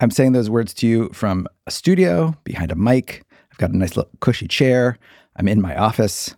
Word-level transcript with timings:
I'm 0.00 0.10
saying 0.12 0.32
those 0.32 0.48
words 0.48 0.72
to 0.74 0.86
you 0.86 1.10
from 1.12 1.48
a 1.66 1.72
studio 1.72 2.36
behind 2.44 2.70
a 2.70 2.76
mic. 2.76 3.24
I've 3.50 3.58
got 3.58 3.70
a 3.70 3.76
nice 3.76 3.96
little 3.96 4.12
cushy 4.20 4.46
chair. 4.46 4.96
I'm 5.34 5.48
in 5.48 5.60
my 5.60 5.76
office. 5.76 6.36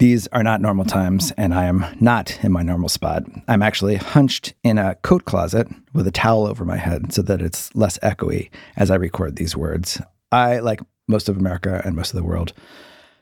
These 0.00 0.26
are 0.28 0.42
not 0.42 0.60
normal 0.60 0.84
times, 0.84 1.32
and 1.36 1.54
I 1.54 1.66
am 1.66 1.86
not 2.00 2.42
in 2.42 2.50
my 2.50 2.62
normal 2.62 2.88
spot. 2.88 3.22
I'm 3.46 3.62
actually 3.62 3.94
hunched 3.94 4.52
in 4.64 4.78
a 4.78 4.96
coat 4.96 5.24
closet 5.24 5.68
with 5.92 6.08
a 6.08 6.10
towel 6.10 6.46
over 6.46 6.64
my 6.64 6.76
head 6.76 7.12
so 7.12 7.22
that 7.22 7.40
it's 7.40 7.72
less 7.76 7.98
echoey 7.98 8.50
as 8.76 8.90
I 8.90 8.96
record 8.96 9.36
these 9.36 9.56
words. 9.56 10.02
I, 10.32 10.58
like 10.58 10.80
most 11.06 11.28
of 11.28 11.36
America 11.36 11.80
and 11.84 11.94
most 11.94 12.10
of 12.10 12.16
the 12.16 12.24
world, 12.24 12.52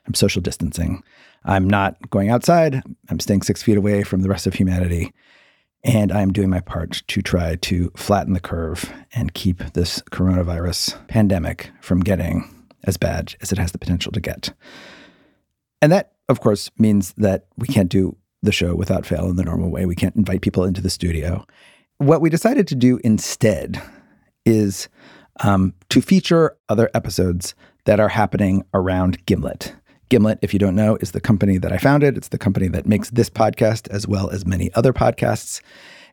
I'm 0.06 0.14
social 0.14 0.40
distancing. 0.40 1.02
I'm 1.44 1.68
not 1.68 1.98
going 2.08 2.30
outside. 2.30 2.82
I'm 3.10 3.20
staying 3.20 3.42
six 3.42 3.62
feet 3.62 3.76
away 3.76 4.02
from 4.04 4.22
the 4.22 4.30
rest 4.30 4.46
of 4.46 4.54
humanity. 4.54 5.12
And 5.84 6.12
I'm 6.12 6.32
doing 6.32 6.50
my 6.50 6.60
part 6.60 7.02
to 7.08 7.22
try 7.22 7.56
to 7.56 7.90
flatten 7.96 8.34
the 8.34 8.40
curve 8.40 8.92
and 9.12 9.34
keep 9.34 9.58
this 9.72 10.00
coronavirus 10.12 11.06
pandemic 11.08 11.70
from 11.80 12.00
getting 12.00 12.48
as 12.84 12.96
bad 12.96 13.34
as 13.40 13.52
it 13.52 13.58
has 13.58 13.72
the 13.72 13.78
potential 13.78 14.12
to 14.12 14.20
get. 14.20 14.52
And 15.80 15.90
that, 15.90 16.12
of 16.28 16.40
course, 16.40 16.70
means 16.78 17.12
that 17.14 17.46
we 17.56 17.66
can't 17.66 17.88
do 17.88 18.16
the 18.42 18.52
show 18.52 18.74
without 18.74 19.06
fail 19.06 19.28
in 19.28 19.36
the 19.36 19.44
normal 19.44 19.70
way. 19.70 19.86
We 19.86 19.96
can't 19.96 20.16
invite 20.16 20.40
people 20.40 20.64
into 20.64 20.80
the 20.80 20.90
studio. 20.90 21.44
What 21.98 22.20
we 22.20 22.30
decided 22.30 22.66
to 22.68 22.74
do 22.74 23.00
instead 23.04 23.80
is 24.44 24.88
um, 25.40 25.74
to 25.90 26.00
feature 26.00 26.56
other 26.68 26.90
episodes 26.94 27.54
that 27.84 28.00
are 28.00 28.08
happening 28.08 28.64
around 28.74 29.24
Gimlet. 29.26 29.74
Gimlet, 30.12 30.38
if 30.42 30.52
you 30.52 30.58
don't 30.58 30.76
know, 30.76 30.96
is 30.96 31.12
the 31.12 31.22
company 31.22 31.56
that 31.56 31.72
I 31.72 31.78
founded. 31.78 32.18
It's 32.18 32.28
the 32.28 32.36
company 32.36 32.68
that 32.68 32.84
makes 32.84 33.08
this 33.08 33.30
podcast 33.30 33.88
as 33.88 34.06
well 34.06 34.28
as 34.28 34.44
many 34.44 34.70
other 34.74 34.92
podcasts. 34.92 35.62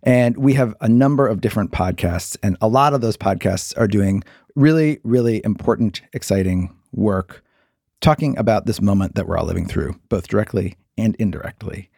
And 0.03 0.37
we 0.37 0.53
have 0.53 0.73
a 0.79 0.87
number 0.87 1.27
of 1.27 1.41
different 1.41 1.73
podcasts, 1.73 2.37
and 2.41 2.55
a 2.61 2.69
lot 2.69 2.93
of 2.93 3.01
those 3.01 3.17
podcasts 3.17 3.77
are 3.77 3.89
doing 3.89 4.23
really, 4.55 5.01
really 5.03 5.41
important, 5.43 6.01
exciting 6.13 6.73
work 6.93 7.43
talking 7.99 8.37
about 8.37 8.65
this 8.65 8.79
moment 8.79 9.15
that 9.15 9.27
we're 9.27 9.37
all 9.37 9.45
living 9.45 9.67
through, 9.67 9.99
both 10.07 10.29
directly 10.29 10.77
and 10.97 11.17
indirectly. 11.17 11.89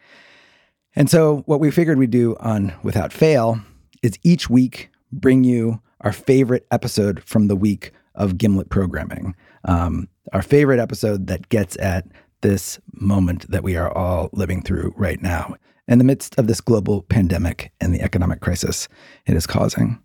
And 0.96 1.08
so, 1.08 1.44
what 1.46 1.60
we 1.60 1.70
figured 1.70 1.98
we'd 1.98 2.10
do 2.10 2.34
on 2.40 2.74
Without 2.82 3.12
Fail 3.12 3.60
is 4.02 4.18
each 4.24 4.50
week 4.50 4.90
bring 5.12 5.44
you 5.44 5.80
our 6.00 6.12
favorite 6.12 6.66
episode 6.72 7.22
from 7.22 7.46
the 7.46 7.54
week 7.54 7.92
of 8.14 8.38
Gimlet 8.38 8.70
programming. 8.70 9.34
Um, 9.64 10.08
our 10.32 10.42
favorite 10.42 10.80
episode 10.80 11.26
that 11.26 11.48
gets 11.48 11.76
at 11.78 12.06
this 12.42 12.80
moment 12.92 13.50
that 13.50 13.62
we 13.62 13.76
are 13.76 13.96
all 13.96 14.28
living 14.32 14.62
through 14.62 14.92
right 14.96 15.20
now 15.22 15.54
in 15.88 15.98
the 15.98 16.04
midst 16.04 16.38
of 16.38 16.46
this 16.46 16.60
global 16.60 17.02
pandemic 17.02 17.72
and 17.80 17.94
the 17.94 18.00
economic 18.00 18.40
crisis 18.40 18.88
it 19.26 19.36
is 19.36 19.46
causing. 19.46 20.00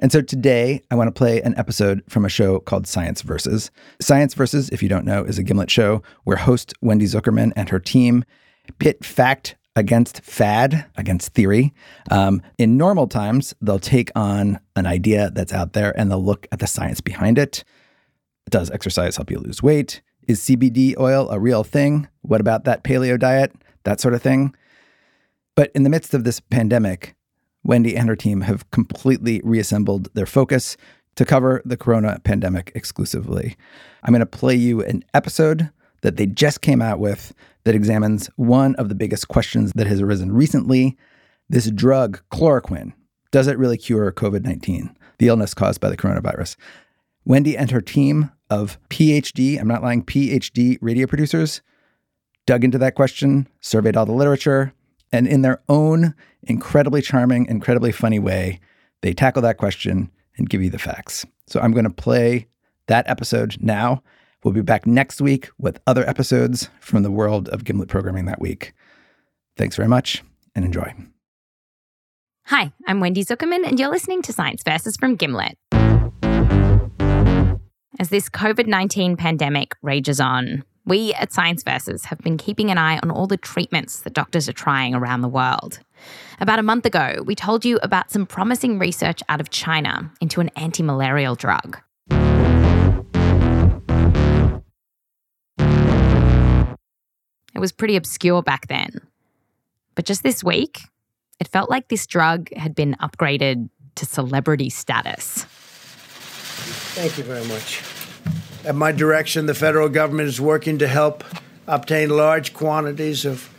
And 0.00 0.12
so 0.12 0.22
today, 0.22 0.80
I 0.92 0.94
want 0.94 1.08
to 1.08 1.18
play 1.18 1.42
an 1.42 1.58
episode 1.58 2.04
from 2.08 2.24
a 2.24 2.28
show 2.28 2.60
called 2.60 2.86
Science 2.86 3.22
Versus. 3.22 3.72
Science 4.00 4.32
Versus, 4.32 4.68
if 4.70 4.80
you 4.80 4.88
don't 4.88 5.04
know, 5.04 5.24
is 5.24 5.38
a 5.38 5.42
Gimlet 5.42 5.70
show 5.70 6.02
where 6.22 6.36
host 6.36 6.72
Wendy 6.80 7.06
Zuckerman 7.06 7.52
and 7.56 7.68
her 7.68 7.80
team 7.80 8.24
pit 8.78 9.04
fact 9.04 9.56
against 9.78 10.22
fad, 10.22 10.86
against 10.96 11.34
theory. 11.34 11.72
Um, 12.10 12.42
in 12.58 12.76
normal 12.76 13.06
times, 13.06 13.54
they'll 13.60 13.78
take 13.78 14.10
on 14.16 14.58
an 14.74 14.86
idea 14.86 15.30
that's 15.30 15.52
out 15.52 15.72
there 15.72 15.98
and 15.98 16.10
they'll 16.10 16.24
look 16.24 16.48
at 16.50 16.58
the 16.58 16.66
science 16.66 17.00
behind 17.00 17.38
it. 17.38 17.62
Does 18.50 18.72
exercise 18.72 19.16
help 19.16 19.30
you 19.30 19.38
lose 19.38 19.62
weight? 19.62 20.02
Is 20.26 20.40
CBD 20.40 20.98
oil 20.98 21.30
a 21.30 21.38
real 21.38 21.62
thing? 21.62 22.08
What 22.22 22.40
about 22.40 22.64
that 22.64 22.82
paleo 22.82 23.16
diet? 23.16 23.52
That 23.84 24.00
sort 24.00 24.14
of 24.14 24.20
thing. 24.20 24.52
But 25.54 25.70
in 25.76 25.84
the 25.84 25.90
midst 25.90 26.12
of 26.12 26.24
this 26.24 26.40
pandemic, 26.40 27.14
Wendy 27.62 27.96
and 27.96 28.08
her 28.08 28.16
team 28.16 28.40
have 28.40 28.68
completely 28.72 29.40
reassembled 29.44 30.12
their 30.14 30.26
focus 30.26 30.76
to 31.14 31.24
cover 31.24 31.62
the 31.64 31.76
corona 31.76 32.18
pandemic 32.24 32.72
exclusively. 32.74 33.56
I'm 34.02 34.12
going 34.12 34.20
to 34.20 34.26
play 34.26 34.56
you 34.56 34.82
an 34.82 35.04
episode 35.14 35.70
that 36.02 36.16
they 36.16 36.26
just 36.26 36.62
came 36.62 36.82
out 36.82 36.98
with 36.98 37.32
that 37.68 37.74
examines 37.74 38.30
one 38.36 38.74
of 38.76 38.88
the 38.88 38.94
biggest 38.94 39.28
questions 39.28 39.72
that 39.74 39.86
has 39.86 40.00
arisen 40.00 40.32
recently 40.32 40.96
this 41.50 41.70
drug, 41.70 42.18
chloroquine. 42.32 42.94
Does 43.30 43.46
it 43.46 43.58
really 43.58 43.76
cure 43.76 44.10
COVID 44.10 44.42
19, 44.42 44.96
the 45.18 45.28
illness 45.28 45.52
caused 45.52 45.78
by 45.78 45.90
the 45.90 45.96
coronavirus? 45.96 46.56
Wendy 47.26 47.58
and 47.58 47.70
her 47.70 47.82
team 47.82 48.30
of 48.48 48.78
PhD, 48.88 49.60
I'm 49.60 49.68
not 49.68 49.82
lying, 49.82 50.02
PhD 50.02 50.78
radio 50.80 51.06
producers 51.06 51.60
dug 52.46 52.64
into 52.64 52.78
that 52.78 52.94
question, 52.94 53.46
surveyed 53.60 53.98
all 53.98 54.06
the 54.06 54.12
literature, 54.12 54.72
and 55.12 55.28
in 55.28 55.42
their 55.42 55.60
own 55.68 56.14
incredibly 56.44 57.02
charming, 57.02 57.44
incredibly 57.48 57.92
funny 57.92 58.18
way, 58.18 58.60
they 59.02 59.12
tackle 59.12 59.42
that 59.42 59.58
question 59.58 60.10
and 60.38 60.48
give 60.48 60.62
you 60.62 60.70
the 60.70 60.78
facts. 60.78 61.26
So 61.46 61.60
I'm 61.60 61.72
going 61.72 61.84
to 61.84 61.90
play 61.90 62.46
that 62.86 63.06
episode 63.10 63.58
now. 63.60 64.02
We'll 64.44 64.54
be 64.54 64.62
back 64.62 64.86
next 64.86 65.20
week 65.20 65.50
with 65.58 65.80
other 65.86 66.08
episodes 66.08 66.70
from 66.80 67.02
the 67.02 67.10
world 67.10 67.48
of 67.48 67.64
Gimlet 67.64 67.88
programming 67.88 68.26
that 68.26 68.40
week. 68.40 68.72
Thanks 69.56 69.74
very 69.74 69.88
much 69.88 70.22
and 70.54 70.64
enjoy. 70.64 70.94
Hi, 72.46 72.72
I'm 72.86 73.00
Wendy 73.00 73.24
Zuckerman, 73.24 73.66
and 73.66 73.78
you're 73.78 73.90
listening 73.90 74.22
to 74.22 74.32
Science 74.32 74.62
Versus 74.62 74.96
from 74.96 75.16
Gimlet. 75.16 75.58
As 78.00 78.10
this 78.10 78.28
COVID 78.28 78.68
19 78.68 79.16
pandemic 79.16 79.74
rages 79.82 80.20
on, 80.20 80.62
we 80.86 81.12
at 81.14 81.32
Science 81.32 81.64
Versus 81.64 82.04
have 82.06 82.18
been 82.20 82.38
keeping 82.38 82.70
an 82.70 82.78
eye 82.78 83.00
on 83.02 83.10
all 83.10 83.26
the 83.26 83.36
treatments 83.36 84.00
that 84.00 84.14
doctors 84.14 84.48
are 84.48 84.54
trying 84.54 84.94
around 84.94 85.20
the 85.20 85.28
world. 85.28 85.80
About 86.40 86.60
a 86.60 86.62
month 86.62 86.86
ago, 86.86 87.22
we 87.26 87.34
told 87.34 87.64
you 87.64 87.78
about 87.82 88.12
some 88.12 88.24
promising 88.24 88.78
research 88.78 89.20
out 89.28 89.40
of 89.40 89.50
China 89.50 90.10
into 90.20 90.40
an 90.40 90.50
anti 90.56 90.84
malarial 90.84 91.34
drug. 91.34 91.78
It 97.58 97.60
was 97.60 97.72
pretty 97.72 97.96
obscure 97.96 98.40
back 98.40 98.68
then. 98.68 99.00
But 99.96 100.04
just 100.04 100.22
this 100.22 100.44
week, 100.44 100.82
it 101.40 101.48
felt 101.48 101.68
like 101.68 101.88
this 101.88 102.06
drug 102.06 102.54
had 102.54 102.72
been 102.72 102.94
upgraded 103.00 103.68
to 103.96 104.06
celebrity 104.06 104.70
status. 104.70 105.42
Thank 106.94 107.18
you 107.18 107.24
very 107.24 107.44
much. 107.48 107.82
At 108.64 108.76
my 108.76 108.92
direction, 108.92 109.46
the 109.46 109.54
federal 109.54 109.88
government 109.88 110.28
is 110.28 110.40
working 110.40 110.78
to 110.78 110.86
help 110.86 111.24
obtain 111.66 112.10
large 112.10 112.54
quantities 112.54 113.24
of 113.24 113.52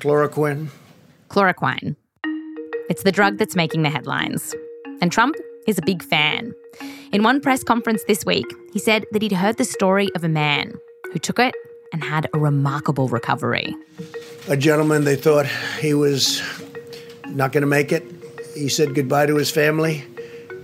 chloroquine. 0.00 0.70
Chloroquine. 1.28 1.94
It's 2.90 3.04
the 3.04 3.12
drug 3.12 3.38
that's 3.38 3.54
making 3.54 3.82
the 3.82 3.90
headlines. 3.90 4.56
And 5.00 5.12
Trump 5.12 5.36
is 5.68 5.78
a 5.78 5.82
big 5.82 6.02
fan. 6.02 6.52
In 7.12 7.22
one 7.22 7.40
press 7.40 7.62
conference 7.62 8.02
this 8.08 8.26
week, 8.26 8.46
he 8.72 8.80
said 8.80 9.04
that 9.12 9.22
he'd 9.22 9.30
heard 9.30 9.56
the 9.56 9.64
story 9.64 10.08
of 10.16 10.24
a 10.24 10.28
man 10.28 10.72
who 11.12 11.20
took 11.20 11.38
it 11.38 11.54
and 11.92 12.02
had 12.02 12.28
a 12.32 12.38
remarkable 12.38 13.08
recovery. 13.08 13.74
A 14.48 14.56
gentleman, 14.56 15.04
they 15.04 15.16
thought 15.16 15.46
he 15.80 15.94
was 15.94 16.42
not 17.26 17.52
going 17.52 17.62
to 17.62 17.66
make 17.66 17.92
it. 17.92 18.04
He 18.54 18.68
said 18.68 18.94
goodbye 18.94 19.26
to 19.26 19.36
his 19.36 19.50
family. 19.50 20.04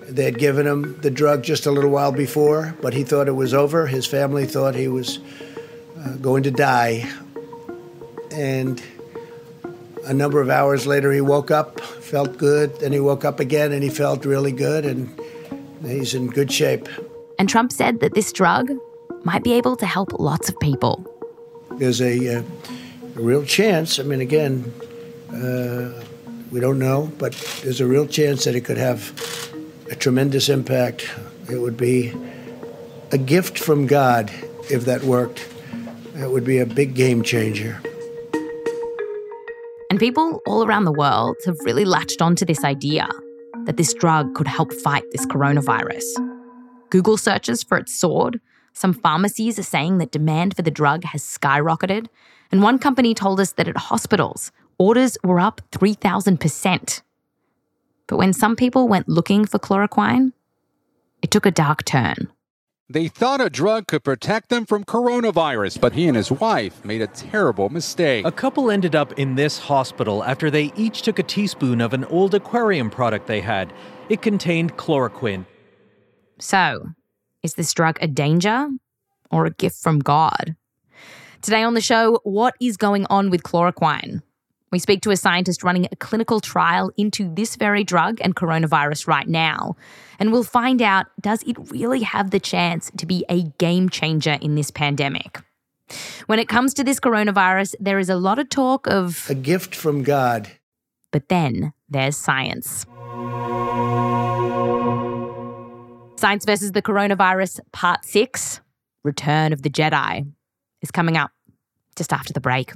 They 0.09 0.25
had 0.25 0.39
given 0.39 0.67
him 0.67 1.01
the 1.01 1.11
drug 1.11 1.43
just 1.43 1.67
a 1.67 1.71
little 1.71 1.91
while 1.91 2.13
before, 2.13 2.77
but 2.83 2.93
he 2.93 3.03
thought 3.03 3.29
it 3.29 3.33
was 3.33 3.55
over. 3.55 3.87
His 3.87 4.07
family 4.07 4.47
thought 4.47 4.75
he 4.75 4.89
was 4.89 5.19
uh, 5.99 6.17
going 6.17 6.43
to 6.43 6.51
die. 6.51 7.09
And 8.31 8.83
a 10.05 10.13
number 10.13 10.41
of 10.41 10.51
hours 10.51 10.87
later, 10.87 11.13
he 11.13 11.21
woke 11.21 11.51
up, 11.51 11.81
felt 11.81 12.37
good. 12.39 12.79
Then 12.81 12.93
he 12.93 13.01
woke 13.01 13.25
up 13.25 13.41
again 13.41 13.73
and 13.73 13.83
he 13.83 13.91
felt 13.91 14.25
really 14.25 14.53
good, 14.53 14.85
and 14.85 15.09
he's 15.85 16.15
in 16.15 16.29
good 16.29 16.53
shape. 16.53 16.89
And 17.39 17.49
Trump 17.49 17.73
said 17.73 18.01
that 18.01 18.15
this 18.15 18.33
drug 18.33 18.71
might 19.25 19.45
be 19.45 19.53
able 19.53 19.77
to 19.77 19.87
help 19.87 20.19
lots 20.19 20.49
of 20.49 20.59
people. 20.61 21.07
There's 21.79 22.01
a, 22.01 22.39
uh, 22.39 22.43
a 23.17 23.21
real 23.21 23.45
chance. 23.45 23.99
I 23.99 24.03
mean, 24.05 24.21
again, 24.21 24.73
uh, 25.33 26.05
we 26.51 26.61
don't 26.61 26.79
know, 26.79 27.11
but 27.19 27.33
there's 27.63 27.81
a 27.81 27.87
real 27.87 28.07
chance 28.07 28.45
that 28.45 28.55
it 28.55 28.65
could 28.65 28.79
have 28.79 29.13
a 29.91 29.95
tremendous 29.95 30.49
impact. 30.49 31.09
It 31.51 31.59
would 31.59 31.77
be 31.77 32.13
a 33.11 33.19
gift 33.19 33.59
from 33.59 33.87
God 33.87 34.31
if 34.71 34.85
that 34.85 35.03
worked. 35.03 35.49
It 36.15 36.31
would 36.31 36.45
be 36.45 36.59
a 36.59 36.67
big 36.67 36.95
game 36.95 37.23
changer. 37.23 37.81
And 39.91 39.99
people 39.99 40.41
all 40.47 40.65
around 40.65 40.85
the 40.85 40.93
world 40.93 41.37
have 41.45 41.57
really 41.65 41.85
latched 41.85 42.23
onto 42.23 42.45
this 42.45 42.65
idea. 42.65 43.09
that 43.67 43.77
this 43.77 43.95
drug 43.95 44.35
could 44.35 44.49
help 44.49 44.73
fight 44.73 45.05
this 45.13 45.25
coronavirus. 45.27 46.03
Google 46.91 47.17
searches 47.17 47.63
for 47.63 47.79
its 47.79 47.95
soared. 47.95 48.41
Some 48.73 48.93
pharmacies 48.93 49.59
are 49.59 49.65
saying 49.65 49.99
that 49.99 50.13
demand 50.13 50.57
for 50.57 50.63
the 50.63 50.71
drug 50.71 51.05
has 51.05 51.23
skyrocketed. 51.23 52.07
And 52.51 52.63
one 52.63 52.79
company 52.79 53.15
told 53.15 53.41
us 53.41 53.53
that 53.53 53.69
at 53.69 53.77
hospitals, 53.77 54.53
orders 54.79 55.17
were 55.23 55.41
up 55.41 55.61
3,000%. 55.71 57.03
But 58.07 58.17
when 58.17 58.33
some 58.33 58.57
people 58.57 58.89
went 58.89 59.09
looking 59.09 59.45
for 59.47 59.59
chloroquine, 59.59 60.33
it 61.23 61.31
took 61.31 61.47
a 61.47 61.51
dark 61.51 61.85
turn. 61.85 62.29
They 62.91 63.09
thought 63.09 63.41
a 63.41 63.49
drug 63.49 63.87
could 63.87 64.05
protect 64.05 64.51
them 64.51 64.67
from 64.67 64.85
coronavirus, 64.85 65.81
but 65.81 65.95
he 65.95 66.09
and 66.09 66.17
his 66.17 66.31
wife 66.31 66.85
made 66.85 67.01
a 67.01 67.07
terrible 67.07 67.71
mistake. 67.71 68.27
A 68.27 68.33
couple 68.33 68.71
ended 68.71 68.95
up 68.95 69.19
in 69.19 69.35
this 69.35 69.59
hospital 69.61 70.23
after 70.25 70.51
they 70.51 70.73
each 70.77 71.01
took 71.01 71.19
a 71.19 71.23
teaspoon 71.23 71.81
of 71.81 71.95
an 71.95 72.05
old 72.07 72.35
aquarium 72.35 72.91
product 72.91 73.29
they 73.29 73.41
had. 73.41 73.73
It 74.11 74.21
contained 74.21 74.77
chloroquine. 74.77 75.47
So, 76.39 76.91
is 77.43 77.55
this 77.55 77.73
drug 77.73 77.99
a 78.01 78.07
danger 78.07 78.69
or 79.31 79.47
a 79.47 79.51
gift 79.51 79.77
from 79.77 79.99
God? 79.99 80.57
Today 81.43 81.63
on 81.63 81.75
the 81.75 81.81
show, 81.81 82.21
what 82.23 82.55
is 82.61 82.77
going 82.77 83.07
on 83.07 83.31
with 83.31 83.43
chloroquine? 83.43 84.23
We 84.71 84.79
speak 84.79 85.03
to 85.03 85.11
a 85.11 85.17
scientist 85.17 85.63
running 85.63 85.87
a 85.93 85.97
clinical 85.97 86.41
trial 86.41 86.91
into 86.97 87.33
this 87.35 87.57
very 87.57 87.85
drug 87.85 88.19
and 88.23 88.35
coronavirus 88.35 89.07
right 89.07 89.29
now. 89.29 89.77
And 90.19 90.33
we'll 90.33 90.45
find 90.45 90.81
out 90.81 91.07
does 91.21 91.43
it 91.43 91.57
really 91.71 92.01
have 92.03 92.31
the 92.31 92.41
chance 92.41 92.91
to 92.97 93.05
be 93.05 93.25
a 93.29 93.43
game 93.59 93.91
changer 93.91 94.39
in 94.41 94.55
this 94.55 94.71
pandemic? 94.71 95.41
When 96.27 96.39
it 96.39 96.49
comes 96.49 96.73
to 96.75 96.85
this 96.85 97.01
coronavirus, 97.01 97.75
there 97.81 97.99
is 97.99 98.09
a 98.09 98.17
lot 98.17 98.39
of 98.39 98.49
talk 98.49 98.87
of 98.87 99.29
a 99.29 99.35
gift 99.35 99.75
from 99.75 100.05
God. 100.05 100.51
But 101.11 101.29
then 101.29 101.75
there's 101.91 102.17
science. 102.17 102.87
Science 106.23 106.45
versus 106.45 106.71
the 106.71 106.83
Coronavirus, 106.83 107.59
Part 107.73 108.05
6 108.05 108.61
Return 109.03 109.53
of 109.53 109.63
the 109.63 109.69
Jedi 109.69 110.25
is 110.81 110.93
coming 110.93 111.17
up 111.17 111.33
just 111.97 112.13
after 112.13 112.33
the 112.33 112.39
break. 112.39 112.75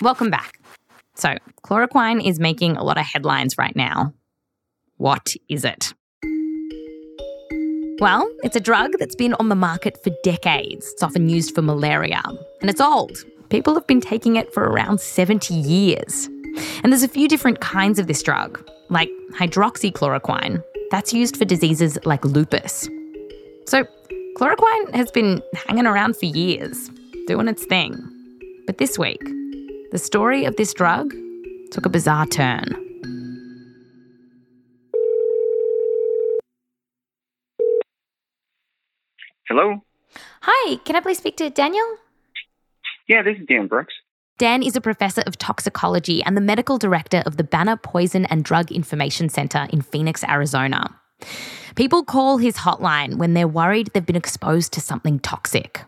Welcome 0.00 0.30
back. 0.30 0.58
So, 1.16 1.36
chloroquine 1.62 2.26
is 2.26 2.40
making 2.40 2.78
a 2.78 2.82
lot 2.82 2.96
of 2.96 3.04
headlines 3.04 3.58
right 3.58 3.76
now. 3.76 4.14
What 4.96 5.34
is 5.50 5.66
it? 5.66 5.92
Well, 8.02 8.28
it's 8.42 8.56
a 8.56 8.60
drug 8.60 8.98
that's 8.98 9.14
been 9.14 9.32
on 9.34 9.48
the 9.48 9.54
market 9.54 10.02
for 10.02 10.10
decades. 10.24 10.90
It's 10.92 11.04
often 11.04 11.28
used 11.28 11.54
for 11.54 11.62
malaria, 11.62 12.20
and 12.60 12.68
it's 12.68 12.80
old. 12.80 13.24
People 13.48 13.74
have 13.74 13.86
been 13.86 14.00
taking 14.00 14.34
it 14.34 14.52
for 14.52 14.64
around 14.64 15.00
70 15.00 15.54
years. 15.54 16.26
And 16.82 16.90
there's 16.90 17.04
a 17.04 17.08
few 17.08 17.28
different 17.28 17.60
kinds 17.60 18.00
of 18.00 18.08
this 18.08 18.20
drug, 18.20 18.68
like 18.88 19.08
hydroxychloroquine. 19.34 20.64
That's 20.90 21.12
used 21.12 21.36
for 21.36 21.44
diseases 21.44 21.96
like 22.04 22.24
lupus. 22.24 22.88
So, 23.66 23.84
chloroquine 24.36 24.92
has 24.96 25.12
been 25.12 25.40
hanging 25.68 25.86
around 25.86 26.16
for 26.16 26.26
years, 26.26 26.90
doing 27.28 27.46
its 27.46 27.64
thing. 27.64 27.96
But 28.66 28.78
this 28.78 28.98
week, 28.98 29.22
the 29.92 29.98
story 29.98 30.44
of 30.44 30.56
this 30.56 30.74
drug 30.74 31.14
took 31.70 31.86
a 31.86 31.88
bizarre 31.88 32.26
turn. 32.26 32.81
Hello? 39.52 39.84
Hi, 40.40 40.76
can 40.76 40.96
I 40.96 41.00
please 41.00 41.18
speak 41.18 41.36
to 41.36 41.50
Daniel? 41.50 41.84
Yeah, 43.06 43.20
this 43.20 43.36
is 43.38 43.46
Dan 43.46 43.66
Brooks. 43.66 43.92
Dan 44.38 44.62
is 44.62 44.76
a 44.76 44.80
professor 44.80 45.20
of 45.26 45.36
toxicology 45.36 46.22
and 46.22 46.34
the 46.34 46.40
medical 46.40 46.78
director 46.78 47.22
of 47.26 47.36
the 47.36 47.44
Banner 47.44 47.76
Poison 47.76 48.24
and 48.24 48.46
Drug 48.46 48.72
Information 48.72 49.28
Center 49.28 49.66
in 49.70 49.82
Phoenix, 49.82 50.24
Arizona. 50.24 50.98
People 51.74 52.02
call 52.02 52.38
his 52.38 52.56
hotline 52.56 53.16
when 53.16 53.34
they're 53.34 53.46
worried 53.46 53.90
they've 53.92 54.06
been 54.06 54.16
exposed 54.16 54.72
to 54.72 54.80
something 54.80 55.18
toxic. 55.18 55.82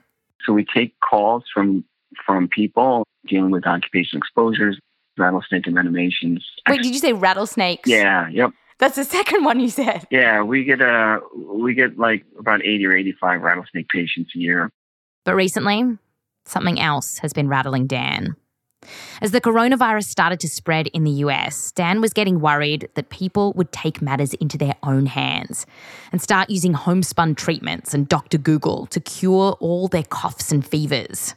So 0.45 0.53
we 0.53 0.67
take 0.67 0.95
calls 1.01 1.45
from 1.55 1.87
from 2.27 2.49
people 2.49 3.07
dealing 3.27 3.51
with 3.51 3.67
occupational 3.67 4.19
exposures, 4.19 4.79
rattlesnake 5.17 5.65
envenomations. 5.65 6.41
Wait, 6.69 6.83
did 6.83 6.93
you 6.93 7.01
say 7.01 7.15
rattlesnakes? 7.15 7.89
Yeah, 7.89 8.29
yep. 8.29 8.51
That's 8.79 8.97
the 8.97 9.05
second 9.05 9.45
one 9.45 9.61
you 9.61 9.69
said. 9.69 10.07
Yeah, 10.11 10.43
we 10.43 10.65
get 10.65 10.81
uh 10.81 11.21
we 11.37 11.75
get 11.75 11.99
like 11.99 12.25
about 12.39 12.63
80 12.63 12.87
or 12.87 12.97
85 12.97 13.43
rattlesnake 13.43 13.89
patients 13.89 14.33
a 14.35 14.39
year. 14.39 14.71
But 15.25 15.35
recently, 15.35 15.99
something 16.45 16.81
else 16.81 17.19
has 17.19 17.33
been 17.33 17.49
rattling 17.49 17.87
Dan. 17.87 18.37
As 19.23 19.31
the 19.31 19.41
coronavirus 19.41 20.05
started 20.05 20.41
to 20.41 20.49
spread 20.49 20.89
in 20.89 21.05
the 21.05 21.11
US, 21.11 21.73
Dan 21.73 22.03
was 22.03 22.13
getting 22.13 22.41
worried 22.41 22.89
that 22.95 23.09
people 23.09 23.55
would 23.55 23.73
take 23.73 24.03
matters 24.03 24.35
into 24.35 24.59
their 24.59 24.75
own 24.83 25.07
hands 25.07 25.65
and 26.13 26.21
start 26.21 26.51
using 26.51 26.75
homespun 26.75 27.35
treatments 27.35 27.95
and 27.95 28.07
Dr. 28.09 28.37
Google 28.37 28.87
to 28.87 29.01
cure 29.01 29.57
all 29.61 29.89
their 29.89 30.03
coughs 30.03 30.53
and 30.53 30.67
fevers 30.67 31.35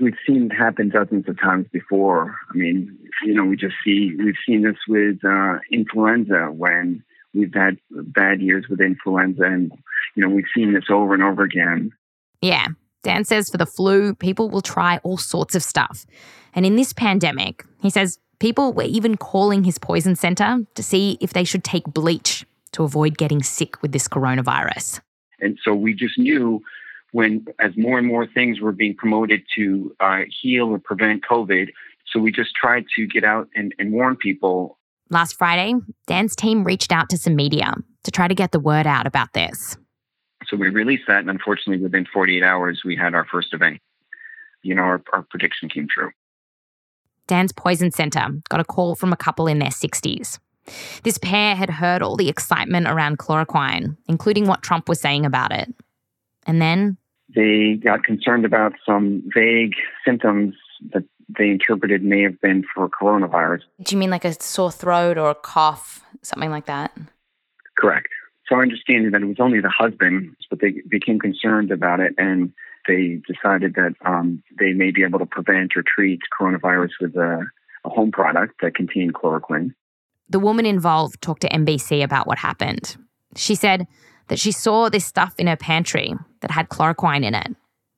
we've 0.00 0.16
seen 0.26 0.50
it 0.50 0.54
happen 0.54 0.88
dozens 0.88 1.28
of 1.28 1.38
times 1.40 1.66
before. 1.72 2.36
I 2.50 2.56
mean, 2.56 2.96
you 3.24 3.34
know, 3.34 3.44
we 3.44 3.56
just 3.56 3.74
see 3.84 4.14
we've 4.18 4.34
seen 4.46 4.62
this 4.62 4.76
with 4.88 5.24
uh, 5.24 5.58
influenza 5.70 6.50
when 6.52 7.02
we've 7.34 7.54
had 7.54 7.78
bad 7.90 8.40
years 8.40 8.66
with 8.68 8.80
influenza, 8.80 9.44
and 9.44 9.72
you 10.14 10.22
know, 10.22 10.34
we've 10.34 10.44
seen 10.54 10.72
this 10.72 10.84
over 10.90 11.14
and 11.14 11.22
over 11.22 11.42
again. 11.42 11.92
Yeah, 12.40 12.68
Dan 13.02 13.24
says 13.24 13.50
for 13.50 13.58
the 13.58 13.66
flu, 13.66 14.14
people 14.14 14.48
will 14.50 14.62
try 14.62 14.98
all 15.02 15.18
sorts 15.18 15.54
of 15.54 15.62
stuff, 15.62 16.06
and 16.54 16.64
in 16.64 16.76
this 16.76 16.92
pandemic, 16.92 17.64
he 17.80 17.90
says 17.90 18.18
people 18.38 18.72
were 18.72 18.82
even 18.84 19.16
calling 19.16 19.64
his 19.64 19.78
poison 19.78 20.16
center 20.16 20.66
to 20.74 20.82
see 20.82 21.18
if 21.20 21.32
they 21.32 21.44
should 21.44 21.64
take 21.64 21.84
bleach 21.84 22.44
to 22.72 22.84
avoid 22.84 23.18
getting 23.18 23.42
sick 23.42 23.80
with 23.82 23.92
this 23.92 24.08
coronavirus. 24.08 25.00
And 25.40 25.58
so 25.64 25.74
we 25.74 25.94
just 25.94 26.18
knew 26.18 26.62
when 27.12 27.44
as 27.58 27.76
more 27.76 27.98
and 27.98 28.06
more 28.06 28.26
things 28.26 28.60
were 28.60 28.72
being 28.72 28.94
promoted 28.94 29.42
to 29.56 29.94
uh, 30.00 30.20
heal 30.28 30.66
or 30.66 30.78
prevent 30.78 31.24
COVID. 31.24 31.68
So 32.06 32.20
we 32.20 32.32
just 32.32 32.54
tried 32.54 32.86
to 32.96 33.06
get 33.06 33.24
out 33.24 33.48
and, 33.54 33.74
and 33.78 33.92
warn 33.92 34.16
people. 34.16 34.78
Last 35.10 35.36
Friday, 35.38 35.74
Dan's 36.06 36.36
team 36.36 36.64
reached 36.64 36.92
out 36.92 37.08
to 37.10 37.18
some 37.18 37.36
media 37.36 37.74
to 38.04 38.10
try 38.10 38.28
to 38.28 38.34
get 38.34 38.52
the 38.52 38.60
word 38.60 38.86
out 38.86 39.06
about 39.06 39.32
this. 39.32 39.76
So 40.46 40.56
we 40.56 40.68
released 40.68 41.04
that, 41.06 41.18
and 41.18 41.30
unfortunately, 41.30 41.82
within 41.82 42.06
48 42.12 42.42
hours, 42.42 42.82
we 42.84 42.96
had 42.96 43.14
our 43.14 43.26
first 43.30 43.52
event. 43.52 43.80
You 44.62 44.74
know, 44.74 44.82
our, 44.82 45.02
our 45.12 45.22
prediction 45.22 45.68
came 45.68 45.86
true. 45.88 46.10
Dan's 47.26 47.52
Poison 47.52 47.92
Center 47.92 48.26
got 48.48 48.60
a 48.60 48.64
call 48.64 48.94
from 48.96 49.12
a 49.12 49.16
couple 49.16 49.46
in 49.46 49.58
their 49.58 49.70
60s. 49.70 50.38
This 51.04 51.18
pair 51.18 51.54
had 51.54 51.70
heard 51.70 52.02
all 52.02 52.16
the 52.16 52.28
excitement 52.28 52.88
around 52.88 53.18
chloroquine, 53.18 53.96
including 54.08 54.46
what 54.46 54.62
Trump 54.62 54.88
was 54.88 55.00
saying 55.00 55.24
about 55.24 55.52
it. 55.52 55.72
And 56.46 56.60
then 56.60 56.96
they 57.34 57.74
got 57.82 58.04
concerned 58.04 58.44
about 58.44 58.72
some 58.84 59.22
vague 59.34 59.74
symptoms 60.04 60.54
that 60.92 61.04
they 61.38 61.50
interpreted 61.50 62.02
may 62.02 62.22
have 62.22 62.40
been 62.40 62.64
for 62.74 62.88
coronavirus. 62.88 63.60
Do 63.82 63.94
you 63.94 63.98
mean 63.98 64.10
like 64.10 64.24
a 64.24 64.40
sore 64.40 64.72
throat 64.72 65.16
or 65.16 65.30
a 65.30 65.34
cough, 65.34 66.02
something 66.22 66.50
like 66.50 66.66
that? 66.66 66.96
Correct. 67.78 68.08
So 68.48 68.56
our 68.56 68.62
understanding 68.62 69.12
that 69.12 69.22
it 69.22 69.26
was 69.26 69.36
only 69.38 69.60
the 69.60 69.70
husband, 69.70 70.34
but 70.48 70.60
they 70.60 70.82
became 70.88 71.18
concerned 71.18 71.70
about 71.70 72.00
it 72.00 72.14
and 72.18 72.52
they 72.88 73.20
decided 73.26 73.74
that 73.74 73.94
um, 74.04 74.42
they 74.58 74.72
may 74.72 74.90
be 74.90 75.04
able 75.04 75.20
to 75.20 75.26
prevent 75.26 75.72
or 75.76 75.84
treat 75.86 76.20
coronavirus 76.38 76.90
with 77.00 77.14
a, 77.14 77.46
a 77.84 77.88
home 77.88 78.10
product 78.10 78.54
that 78.62 78.74
contained 78.74 79.14
chloroquine. 79.14 79.72
The 80.28 80.40
woman 80.40 80.66
involved 80.66 81.20
talked 81.20 81.42
to 81.42 81.48
NBC 81.48 82.02
about 82.02 82.26
what 82.26 82.38
happened. 82.38 82.96
She 83.36 83.54
said 83.54 83.86
that 84.30 84.38
she 84.38 84.52
saw 84.52 84.88
this 84.88 85.04
stuff 85.04 85.34
in 85.38 85.48
her 85.48 85.56
pantry 85.56 86.14
that 86.40 86.52
had 86.52 86.68
chloroquine 86.68 87.24
in 87.24 87.34
it. 87.34 87.48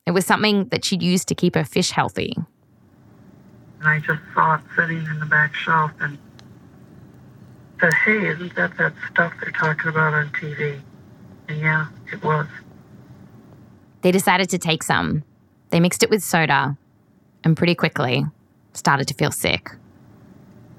It 0.07 0.13
was 0.13 0.25
something 0.25 0.65
that 0.69 0.83
she'd 0.83 1.03
used 1.03 1.29
to 1.29 1.35
keep 1.35 1.55
her 1.55 1.63
fish 1.63 1.91
healthy. 1.91 2.35
And 3.79 3.89
I 3.89 3.99
just 3.99 4.23
saw 4.33 4.55
it 4.55 4.63
sitting 4.75 5.05
in 5.05 5.21
the 5.21 5.27
back 5.27 5.55
shelf 5.55 5.91
and 6.01 6.17
said, 7.79 7.93
hey, 7.93 8.29
isn't 8.29 8.55
that 8.55 8.79
that 8.79 8.95
stuff 9.11 9.35
they're 9.43 9.53
talking 9.53 9.91
about 9.91 10.15
on 10.15 10.31
TV? 10.31 10.81
And 11.49 11.61
yeah, 11.61 11.89
it 12.11 12.25
was. 12.25 12.47
They 14.01 14.11
decided 14.11 14.49
to 14.51 14.59
take 14.59 14.83
some. 14.83 15.25
They 15.69 15.81
mixed 15.81 16.03
it 16.03 16.09
with 16.09 16.23
soda 16.23 16.79
and 17.45 17.59
pretty 17.59 17.75
quickly 17.75 18.25
started 18.73 19.07
to 19.09 19.15
feel 19.15 19.33
sick. 19.33 19.69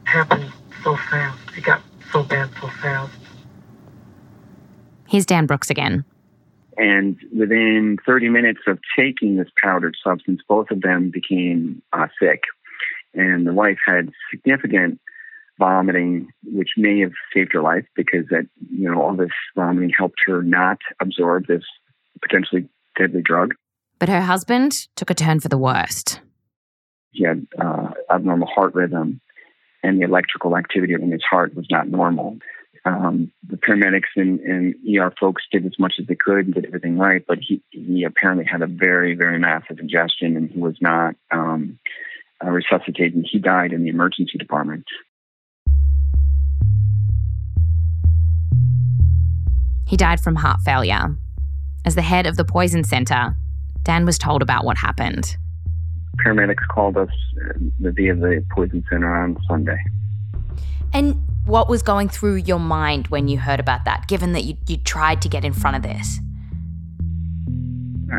It 0.02 0.10
happened 0.10 0.52
so 0.84 0.96
fast. 0.96 1.40
It 1.56 1.64
got 1.64 1.84
so 2.12 2.24
bad 2.24 2.50
so 2.60 2.70
fast. 2.82 3.14
Here's 5.14 5.28
Dan 5.28 5.46
Brooks 5.46 5.70
again. 5.70 6.06
And 6.76 7.20
within 7.32 8.00
30 8.04 8.30
minutes 8.30 8.62
of 8.66 8.80
taking 8.98 9.38
this 9.38 9.48
powdered 9.64 9.96
substance, 10.04 10.42
both 10.50 10.72
of 10.72 10.82
them 10.82 11.12
became 11.12 11.84
uh, 11.94 12.08
sick. 12.20 12.46
And 13.14 13.46
the 13.46 13.54
wife 13.54 13.78
had 13.86 14.10
significant 14.32 15.00
vomiting, 15.60 16.30
which 16.44 16.70
may 16.78 17.02
have 17.02 17.12
saved 17.32 17.54
her 17.54 17.62
life 17.62 17.86
because 17.96 18.26
that 18.32 18.48
you 18.72 18.90
know 18.90 19.00
all 19.00 19.16
this 19.16 19.30
vomiting 19.56 19.92
helped 19.96 20.20
her 20.26 20.42
not 20.42 20.80
absorb 21.00 21.46
this 21.46 21.62
potentially 22.20 22.68
deadly 22.98 23.22
drug. 23.22 23.54
But 24.00 24.10
her 24.10 24.22
husband 24.22 24.88
took 24.96 25.12
a 25.12 25.14
turn 25.14 25.42
for 25.42 25.48
the 25.48 25.60
worst. 25.60 26.22
He 27.12 27.24
had 27.24 27.46
uh, 27.62 27.90
abnormal 28.10 28.48
heart 28.48 28.74
rhythm, 28.74 29.22
and 29.84 30.02
the 30.02 30.06
electrical 30.06 30.58
activity 30.58 30.96
in 30.96 31.12
his 31.12 31.22
heart 31.22 31.54
was 31.54 31.68
not 31.70 31.88
normal. 31.88 32.40
Um, 32.86 33.32
the 33.48 33.56
paramedics 33.56 34.12
and, 34.18 34.42
and, 34.42 34.76
ER 34.98 35.14
folks 35.18 35.44
did 35.50 35.66
as 35.66 35.80
much 35.80 35.94
as 36.00 36.08
they 36.08 36.16
could 36.16 36.46
and 36.46 36.54
did 36.54 36.66
everything 36.66 36.98
right, 36.98 37.24
but 37.26 37.38
he, 37.40 37.62
he 37.72 38.04
apparently 38.04 38.44
had 38.44 38.62
a 38.62 38.68
very, 38.68 39.16
very 39.16 39.40
massive 39.40 39.80
ingestion 39.80 40.36
and 40.36 40.50
he 40.50 40.60
was 40.60 40.76
not 40.82 41.16
um, 41.32 41.80
uh, 42.44 42.50
resuscitated. 42.50 43.26
He 43.32 43.40
died 43.40 43.72
in 43.72 43.84
the 43.84 43.90
emergency 43.90 44.38
department. 44.38 44.86
He 49.88 49.96
died 49.96 50.20
from 50.20 50.36
heart 50.36 50.60
failure. 50.62 51.16
As 51.86 51.96
the 51.96 52.02
head 52.02 52.26
of 52.26 52.36
the 52.36 52.46
poison 52.46 52.84
center, 52.84 53.36
Dan 53.84 54.06
was 54.06 54.18
told 54.18 54.42
about 54.42 54.66
what 54.66 54.78
happened. 54.78 55.38
Paramedics 56.26 56.68
called 56.70 56.98
us 56.98 57.10
uh, 57.46 57.60
via 57.80 58.16
the 58.16 58.46
poison 58.52 58.84
center 58.90 59.16
on 59.16 59.38
Sunday. 59.48 59.78
And 60.94 61.24
what 61.46 61.68
was 61.68 61.82
going 61.82 62.08
through 62.08 62.36
your 62.36 62.60
mind 62.60 63.08
when 63.08 63.28
you 63.28 63.40
heard 63.40 63.60
about 63.60 63.86
that, 63.86 64.08
given 64.08 64.34
that 64.34 64.44
you, 64.44 64.58
you 64.68 64.78
tried 64.78 65.22
to 65.24 65.30
get 65.30 65.44
in 65.44 65.52
front 65.52 65.76
of 65.76 65.82
this? 65.82 66.20
Uh, 68.14 68.16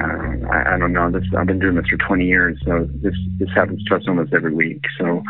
I, 0.53 0.75
I, 0.75 0.79
don't 0.79 0.93
know. 0.93 1.11
This 1.11 1.23
I've 1.37 1.47
been 1.47 1.61
doing 1.61 1.77
this 1.77 1.87
for 1.87 1.97
20 1.97 2.27
years, 2.27 2.61
so 2.65 2.89
this 2.95 3.15
this 3.39 3.49
happens 3.55 3.85
to 3.85 3.95
us 3.95 4.03
almost 4.09 4.35
every 4.35 4.53
week. 4.53 4.85
So, 4.99 5.23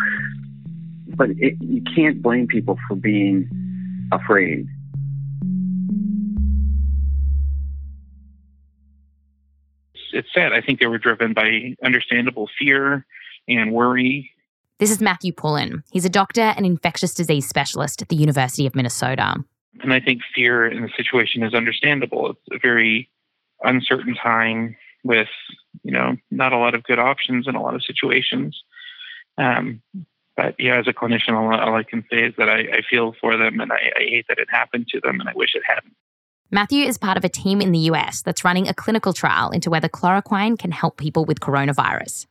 but 1.09 1.31
it, 1.31 1.61
you 1.61 1.83
can't 1.95 2.23
blame 2.23 2.47
people 2.47 2.79
for 2.89 2.97
being 2.97 3.49
afraid. 4.11 4.67
It's 10.15 10.29
sad. 10.33 10.53
I 10.53 10.63
think 10.63 10.81
they 10.81 10.87
were 10.87 10.99
driven 10.99 11.35
by 11.35 11.77
understandable 11.85 12.49
fear 12.59 13.05
and 13.49 13.73
worry 13.73 14.34
this 14.79 14.91
is 14.91 15.01
Matthew 15.01 15.33
Pullen. 15.33 15.85
He's 15.93 16.05
a 16.05 16.11
doctor 16.11 16.41
and 16.43 16.67
infectious 16.67 17.15
disease 17.15 17.49
specialist 17.49 18.03
at 18.03 18.09
the 18.09 18.17
University 18.17 18.67
of 18.67 18.75
Minnesota. 18.75 19.37
And 19.83 19.93
I 19.93 20.01
think 20.01 20.23
fear 20.35 20.67
in 20.67 20.83
the 20.83 20.91
situation 20.97 21.43
is 21.43 21.55
understandable. 21.55 22.31
It's 22.31 22.41
a 22.53 22.59
very 22.59 23.09
uncertain 23.63 24.15
time 24.15 24.77
with, 25.05 25.29
you 25.83 25.93
know, 25.93 26.17
not 26.31 26.53
a 26.53 26.59
lot 26.59 26.75
of 26.75 26.83
good 26.85 26.99
options 26.99 27.47
in 27.47 27.55
a 27.55 27.63
lot 27.63 27.75
of 27.75 27.85
situations. 27.85 28.63
Um, 29.39 29.83
but 30.37 30.55
yeah, 30.59 30.79
as 30.79 30.89
a 30.89 30.93
clinician, 30.93 31.35
all, 31.35 31.55
all, 31.55 31.75
I 31.77 31.85
can 31.85 32.05
say 32.11 32.25
is 32.25 32.35
that 32.39 32.49
I, 32.49 32.61
I 32.61 32.83
feel 32.89 33.15
for 33.21 33.37
them 33.37 33.61
and 33.61 33.73
I, 33.73 33.93
I 33.97 34.01
hate 34.01 34.27
that 34.29 34.39
it 34.39 34.49
happened 34.51 34.89
to 34.89 35.01
them 35.01 35.21
and 35.21 35.29
I 35.29 35.33
wish 35.35 35.55
it 35.55 35.63
hadn't. 35.67 35.95
Matthew 36.51 36.85
is 36.85 36.99
part 36.99 37.17
of 37.17 37.25
a 37.25 37.29
team 37.29 37.61
in 37.61 37.73
the 37.73 37.79
US 37.91 38.23
that's 38.23 38.45
running 38.45 38.69
a 38.69 38.75
clinical 38.75 39.13
trial 39.13 39.51
into 39.51 39.71
whether 39.71 39.89
chloroquine 39.89 40.59
can 40.59 40.73
help 40.73 40.97
people 40.97 41.25
with 41.25 41.41
coronavirus. 41.41 42.27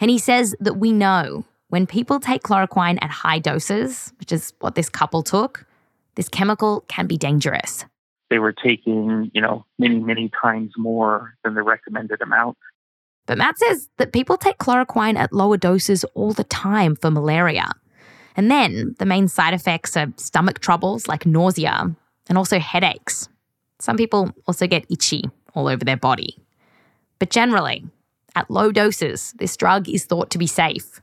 And 0.00 0.10
he 0.10 0.18
says 0.18 0.54
that 0.60 0.76
we 0.76 0.92
know 0.92 1.44
when 1.68 1.86
people 1.86 2.20
take 2.20 2.42
chloroquine 2.42 2.98
at 3.02 3.10
high 3.10 3.38
doses, 3.38 4.12
which 4.18 4.32
is 4.32 4.52
what 4.60 4.74
this 4.74 4.88
couple 4.88 5.22
took, 5.22 5.66
this 6.14 6.28
chemical 6.28 6.84
can 6.88 7.06
be 7.06 7.16
dangerous. 7.16 7.84
They 8.30 8.38
were 8.38 8.52
taking, 8.52 9.30
you 9.34 9.40
know, 9.40 9.64
many, 9.78 10.00
many 10.00 10.30
times 10.40 10.72
more 10.76 11.34
than 11.44 11.54
the 11.54 11.62
recommended 11.62 12.20
amount. 12.22 12.56
But 13.26 13.38
Matt 13.38 13.58
says 13.58 13.88
that 13.98 14.12
people 14.12 14.36
take 14.36 14.58
chloroquine 14.58 15.16
at 15.16 15.32
lower 15.32 15.56
doses 15.56 16.04
all 16.14 16.32
the 16.32 16.44
time 16.44 16.96
for 16.96 17.10
malaria. 17.10 17.70
And 18.36 18.50
then 18.50 18.94
the 18.98 19.06
main 19.06 19.28
side 19.28 19.54
effects 19.54 19.96
are 19.96 20.12
stomach 20.16 20.60
troubles 20.60 21.08
like 21.08 21.26
nausea 21.26 21.94
and 22.28 22.38
also 22.38 22.58
headaches. 22.58 23.28
Some 23.80 23.96
people 23.96 24.30
also 24.46 24.66
get 24.66 24.86
itchy 24.90 25.24
all 25.54 25.68
over 25.68 25.84
their 25.84 25.96
body. 25.96 26.36
But 27.18 27.30
generally, 27.30 27.84
at 28.34 28.50
low 28.50 28.70
doses, 28.72 29.34
this 29.38 29.56
drug 29.56 29.88
is 29.88 30.04
thought 30.04 30.30
to 30.30 30.38
be 30.38 30.46
safe. 30.46 31.00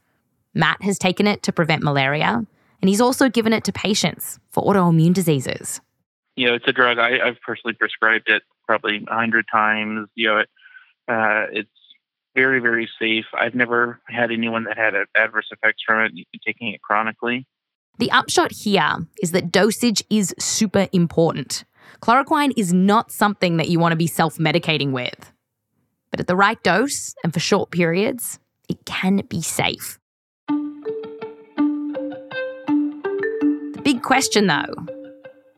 Matt 0.53 0.81
has 0.81 0.97
taken 0.97 1.27
it 1.27 1.43
to 1.43 1.51
prevent 1.51 1.83
malaria, 1.83 2.45
and 2.81 2.89
he's 2.89 3.01
also 3.01 3.29
given 3.29 3.53
it 3.53 3.63
to 3.65 3.71
patients 3.71 4.39
for 4.51 4.63
autoimmune 4.63 5.13
diseases. 5.13 5.81
You 6.35 6.47
know, 6.47 6.53
it's 6.55 6.67
a 6.67 6.73
drug. 6.73 6.97
I, 6.97 7.25
have 7.25 7.37
personally 7.45 7.73
prescribed 7.73 8.29
it 8.29 8.43
probably 8.65 9.05
a 9.07 9.15
hundred 9.15 9.45
times. 9.51 10.09
You 10.15 10.27
know, 10.27 10.37
it, 10.39 10.49
uh, 11.07 11.45
it's 11.51 11.69
very, 12.35 12.59
very 12.59 12.89
safe. 12.99 13.25
I've 13.37 13.55
never 13.55 14.01
had 14.07 14.31
anyone 14.31 14.63
that 14.65 14.77
had 14.77 14.93
adverse 15.15 15.47
effects 15.51 15.83
from 15.85 16.05
it. 16.05 16.11
Taking 16.45 16.73
it 16.73 16.81
chronically. 16.81 17.45
The 17.99 18.11
upshot 18.11 18.51
here 18.51 19.07
is 19.21 19.31
that 19.31 19.51
dosage 19.51 20.03
is 20.09 20.33
super 20.39 20.87
important. 20.91 21.63
Chloroquine 22.01 22.53
is 22.57 22.73
not 22.73 23.11
something 23.11 23.57
that 23.57 23.69
you 23.69 23.79
want 23.79 23.91
to 23.91 23.97
be 23.97 24.07
self 24.07 24.37
medicating 24.37 24.91
with. 24.91 25.31
But 26.09 26.19
at 26.19 26.27
the 26.27 26.35
right 26.35 26.61
dose 26.63 27.15
and 27.23 27.33
for 27.33 27.39
short 27.39 27.71
periods, 27.71 28.39
it 28.69 28.85
can 28.85 29.23
be 29.29 29.41
safe. 29.41 29.99
Question, 34.03 34.47
though, 34.47 34.75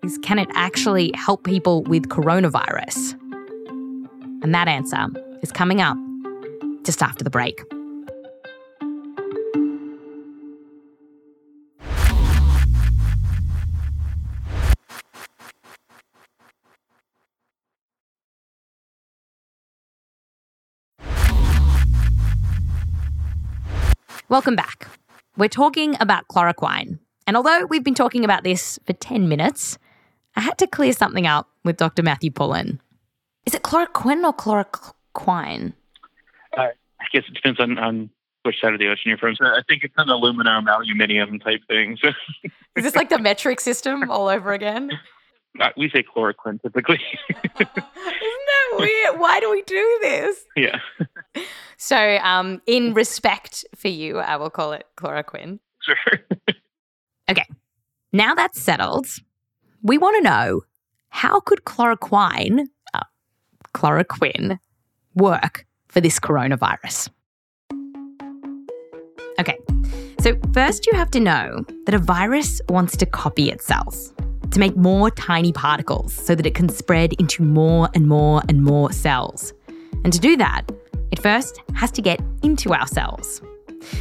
is 0.04 0.18
can 0.20 0.40
it 0.40 0.48
actually 0.54 1.12
help 1.16 1.44
people 1.44 1.84
with 1.84 2.10
coronavirus? 2.10 3.14
And 4.44 4.54
that 4.54 4.68
answer 4.68 5.08
is 5.42 5.52
coming 5.52 5.82
up 5.82 5.98
just 6.84 7.02
after 7.02 7.24
the 7.24 7.30
break. 7.32 7.62
Welcome 24.30 24.56
back. 24.56 24.88
We're 25.38 25.48
talking 25.50 25.96
about 26.00 26.28
chloroquine, 26.28 27.00
and 27.27 27.38
although 27.38 27.65
we've 27.65 27.84
been 27.84 27.96
talking 27.96 28.24
about 28.24 28.44
this 28.44 28.79
for 28.86 28.94
10 28.94 29.27
minutes, 29.27 29.77
I 30.36 30.41
had 30.41 30.58
to 30.60 30.67
clear 30.67 30.94
something 30.94 31.25
up 31.25 31.50
with 31.63 31.77
Dr. 31.77 32.03
Matthew 32.03 32.32
Pullen. 32.32 32.82
Is 33.46 33.53
it 33.53 33.63
chloroquine 33.63 34.24
or 34.24 34.34
chloroquine? 34.34 35.74
Uh, 36.58 36.62
I 36.62 37.05
guess 37.12 37.24
it 37.27 37.34
depends 37.34 37.60
on, 37.60 37.77
on 37.77 38.10
which 38.44 38.60
side 38.62 38.74
of 38.74 38.79
the 38.79 38.88
ocean 38.88 39.10
you're 39.10 39.17
from. 39.17 39.36
So 39.36 39.46
I 39.46 39.62
think 39.67 39.84
it's 39.84 39.94
an 39.98 40.10
aluminum, 40.10 40.67
aluminium 40.67 41.39
type 41.39 41.62
thing. 41.67 41.98
So. 42.01 42.10
Is 42.75 42.84
this 42.84 42.96
like 42.96 43.10
the 43.10 43.20
metric 43.20 43.60
system 43.60 44.10
all 44.10 44.27
over 44.27 44.53
again? 44.53 44.91
Uh, 45.58 45.70
we 45.77 45.89
say 45.89 46.03
chloroquine 46.03 46.62
typically. 46.62 47.00
Isn't 47.29 47.58
that 47.58 48.75
weird? 48.77 49.17
Why 49.22 49.39
do 49.39 49.50
we 49.50 49.62
do 49.62 50.00
this? 50.01 50.44
Yeah. 50.58 50.79
so, 51.77 52.17
um, 52.17 52.62
in 52.65 52.94
respect 52.94 53.63
for 53.74 53.88
you, 53.88 54.17
I 54.17 54.36
will 54.36 54.50
call 54.50 54.74
it 54.74 54.86
chloroquine. 54.98 55.60
Sure. 55.82 56.20
Okay, 57.29 57.46
now 58.13 58.36
that's 58.36 58.62
settled, 58.62 59.08
we 59.82 59.98
want 59.98 60.15
to 60.17 60.22
know 60.22 60.62
how 61.10 61.39
could 61.39 61.63
chloroquine, 61.63 62.67
uh, 62.94 63.00
chloroquine, 63.74 64.60
work 65.15 65.65
for 65.88 66.01
this 66.01 66.20
coronavirus? 66.20 67.10
Okay, 69.39 69.58
so 70.20 70.39
first 70.53 70.86
you 70.86 70.94
have 70.94 71.10
to 71.12 71.20
know 71.20 71.65
that 71.86 71.96
a 71.96 72.00
virus 72.00 72.62
wants 72.70 72.96
to 72.98 73.05
copy 73.05 73.50
itself 73.50 73.96
to 74.51 74.60
make 74.60 74.77
more 74.77 75.10
tiny 75.10 75.51
particles 75.51 76.13
so 76.13 76.36
that 76.36 76.46
it 76.46 76.53
can 76.53 76.70
spread 76.70 77.13
into 77.13 77.44
more 77.44 77.89
and 77.96 78.08
more 78.08 78.44
and 78.48 78.62
more 78.62 78.91
cells. 78.91 79.51
And 80.03 80.13
to 80.13 80.20
do 80.20 80.38
that, 80.38 80.63
it 81.12 81.20
first 81.20 81.60
has 81.74 81.91
to 81.91 82.01
get 82.01 82.22
into 82.44 82.74
our 82.74 82.88
cells. 82.88 83.41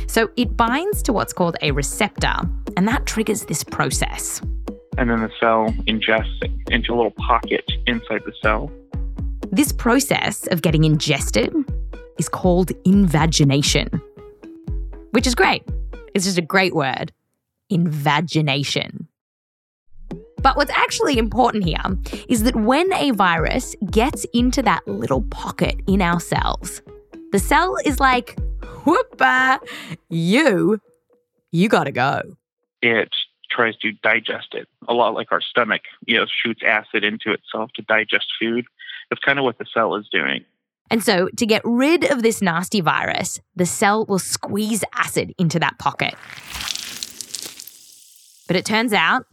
So 0.06 0.30
it 0.36 0.56
binds 0.56 1.02
to 1.04 1.12
what's 1.12 1.32
called 1.32 1.56
a 1.62 1.70
receptor, 1.72 2.34
and 2.76 2.88
that 2.88 3.06
triggers 3.06 3.44
this 3.44 3.64
process. 3.64 4.40
And 4.96 5.10
then 5.10 5.20
the 5.20 5.30
cell 5.40 5.66
ingests 5.86 6.42
it 6.42 6.50
into 6.68 6.92
a 6.92 6.96
little 6.96 7.10
pocket 7.12 7.64
inside 7.86 8.22
the 8.24 8.32
cell. 8.42 8.70
This 9.50 9.72
process 9.72 10.46
of 10.48 10.62
getting 10.62 10.84
ingested 10.84 11.54
is 12.18 12.28
called 12.28 12.72
invagination, 12.84 13.88
which 15.10 15.26
is 15.26 15.34
great. 15.34 15.62
It's 16.14 16.24
just 16.24 16.38
a 16.38 16.42
great 16.42 16.74
word 16.74 17.12
invagination. 17.70 19.08
But 20.42 20.56
what's 20.56 20.70
actually 20.70 21.18
important 21.18 21.64
here 21.64 21.82
is 22.28 22.42
that 22.42 22.54
when 22.54 22.92
a 22.92 23.12
virus 23.12 23.74
gets 23.90 24.26
into 24.34 24.60
that 24.62 24.86
little 24.86 25.22
pocket 25.22 25.80
in 25.88 26.02
our 26.02 26.20
cells, 26.20 26.82
the 27.32 27.38
cell 27.38 27.76
is 27.84 27.98
like, 27.98 28.36
whoopa, 28.84 29.58
you, 30.10 30.78
you 31.50 31.68
gotta 31.68 31.92
go. 31.92 32.36
It 32.84 33.08
tries 33.50 33.76
to 33.78 33.92
digest 34.02 34.48
it 34.52 34.68
a 34.88 34.92
lot 34.92 35.14
like 35.14 35.32
our 35.32 35.40
stomach, 35.40 35.82
you 36.06 36.16
know, 36.18 36.26
shoots 36.26 36.60
acid 36.66 37.02
into 37.02 37.32
itself 37.32 37.70
to 37.76 37.82
digest 37.82 38.26
food. 38.38 38.66
That's 39.08 39.22
kind 39.22 39.38
of 39.38 39.44
what 39.44 39.58
the 39.58 39.66
cell 39.72 39.94
is 39.96 40.06
doing. 40.10 40.44
And 40.90 41.02
so, 41.02 41.28
to 41.36 41.46
get 41.46 41.62
rid 41.64 42.04
of 42.04 42.22
this 42.22 42.42
nasty 42.42 42.82
virus, 42.82 43.40
the 43.56 43.64
cell 43.64 44.04
will 44.04 44.18
squeeze 44.18 44.84
acid 44.94 45.34
into 45.38 45.58
that 45.60 45.78
pocket. 45.78 46.14
But 48.46 48.56
it 48.56 48.66
turns 48.66 48.92
out 48.92 49.24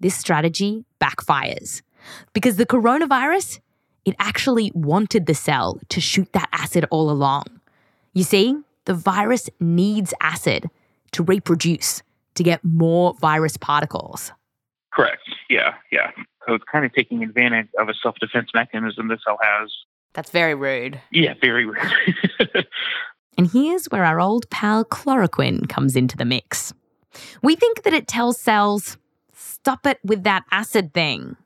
this 0.00 0.16
strategy 0.16 0.86
backfires 0.98 1.82
because 2.32 2.56
the 2.56 2.64
coronavirus, 2.64 3.60
it 4.06 4.14
actually 4.18 4.72
wanted 4.74 5.26
the 5.26 5.34
cell 5.34 5.78
to 5.90 6.00
shoot 6.00 6.32
that 6.32 6.48
acid 6.52 6.86
all 6.90 7.10
along. 7.10 7.44
You 8.14 8.22
see, 8.22 8.56
the 8.86 8.94
virus 8.94 9.50
needs 9.60 10.14
acid 10.22 10.70
to 11.12 11.22
reproduce, 11.22 12.02
to 12.38 12.42
get 12.42 12.64
more 12.64 13.14
virus 13.20 13.56
particles. 13.56 14.32
Correct. 14.92 15.22
Yeah, 15.50 15.74
yeah. 15.92 16.10
So 16.46 16.54
it's 16.54 16.64
kind 16.70 16.84
of 16.84 16.92
taking 16.94 17.22
advantage 17.22 17.68
of 17.78 17.88
a 17.88 17.94
self 17.94 18.16
defense 18.20 18.50
mechanism 18.54 19.08
the 19.08 19.18
cell 19.24 19.38
has. 19.42 19.70
That's 20.14 20.30
very 20.30 20.54
rude. 20.54 21.00
Yeah, 21.12 21.34
very 21.40 21.66
rude. 21.66 21.78
and 23.38 23.50
here's 23.50 23.86
where 23.86 24.04
our 24.04 24.18
old 24.18 24.48
pal 24.50 24.84
chloroquine 24.84 25.68
comes 25.68 25.94
into 25.94 26.16
the 26.16 26.24
mix. 26.24 26.72
We 27.42 27.54
think 27.54 27.82
that 27.82 27.92
it 27.92 28.08
tells 28.08 28.40
cells, 28.40 28.96
stop 29.34 29.86
it 29.86 29.98
with 30.02 30.22
that 30.24 30.44
acid 30.50 30.94
thing. 30.94 31.36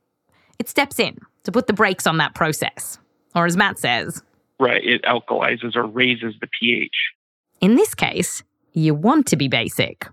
It 0.59 0.69
steps 0.69 1.01
in 1.01 1.19
to 1.45 1.53
put 1.53 1.67
the 1.67 1.73
brakes 1.73 2.07
on 2.07 2.19
that 2.19 2.35
process. 2.35 2.99
Or 3.35 3.47
as 3.47 3.57
Matt 3.57 3.79
says, 3.79 4.23
right, 4.61 4.85
it 4.85 5.03
alkalizes 5.03 5.75
or 5.75 5.87
raises 5.87 6.35
the 6.41 6.49
pH. 6.61 6.95
In 7.61 7.77
this 7.77 7.95
case, 7.95 8.43
you 8.73 8.95
want 8.95 9.27
to 9.29 9.37
be 9.37 9.49
basic. 9.49 10.07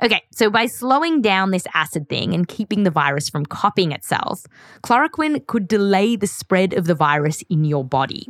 Okay, 0.00 0.22
so 0.30 0.48
by 0.48 0.66
slowing 0.66 1.20
down 1.22 1.50
this 1.50 1.66
acid 1.74 2.08
thing 2.08 2.32
and 2.32 2.46
keeping 2.46 2.84
the 2.84 2.90
virus 2.90 3.28
from 3.28 3.44
copying 3.44 3.90
itself, 3.90 4.46
chloroquine 4.82 5.44
could 5.46 5.66
delay 5.66 6.14
the 6.14 6.26
spread 6.26 6.72
of 6.72 6.86
the 6.86 6.94
virus 6.94 7.42
in 7.50 7.64
your 7.64 7.84
body. 7.84 8.28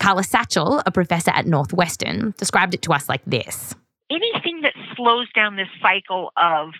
Karla 0.00 0.22
Satchell, 0.22 0.82
a 0.84 0.90
professor 0.90 1.30
at 1.30 1.46
Northwestern, 1.46 2.34
described 2.36 2.74
it 2.74 2.82
to 2.82 2.92
us 2.92 3.08
like 3.08 3.22
this 3.26 3.74
Anything 4.10 4.62
that 4.62 4.74
slows 4.96 5.30
down 5.34 5.56
this 5.56 5.68
cycle 5.82 6.30
of 6.36 6.70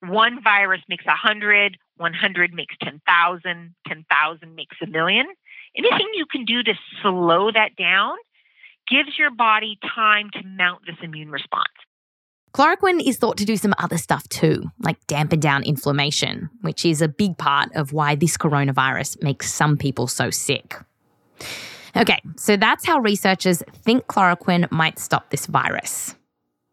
one 0.00 0.42
virus 0.42 0.80
makes 0.88 1.06
100, 1.06 1.76
100 1.96 2.54
makes 2.54 2.74
10,000, 2.82 3.74
10,000 3.86 4.54
makes 4.54 4.76
a 4.82 4.86
million, 4.86 5.26
anything 5.76 6.08
you 6.14 6.26
can 6.30 6.44
do 6.44 6.62
to 6.62 6.74
slow 7.02 7.50
that 7.52 7.76
down 7.76 8.16
gives 8.88 9.18
your 9.18 9.30
body 9.30 9.78
time 9.94 10.30
to 10.32 10.42
mount 10.44 10.82
this 10.86 10.96
immune 11.02 11.30
response. 11.30 11.72
Chloroquine 12.54 13.04
is 13.04 13.16
thought 13.16 13.36
to 13.38 13.44
do 13.44 13.56
some 13.56 13.74
other 13.78 13.98
stuff 13.98 14.28
too, 14.28 14.70
like 14.78 15.04
dampen 15.08 15.40
down 15.40 15.64
inflammation, 15.64 16.50
which 16.60 16.84
is 16.84 17.02
a 17.02 17.08
big 17.08 17.36
part 17.36 17.70
of 17.74 17.92
why 17.92 18.14
this 18.14 18.36
coronavirus 18.36 19.20
makes 19.22 19.52
some 19.52 19.76
people 19.76 20.06
so 20.06 20.30
sick. 20.30 20.76
Okay, 21.96 22.20
so 22.36 22.56
that's 22.56 22.86
how 22.86 23.00
researchers 23.00 23.62
think 23.82 24.06
chloroquine 24.06 24.70
might 24.70 25.00
stop 25.00 25.30
this 25.30 25.46
virus. 25.46 26.14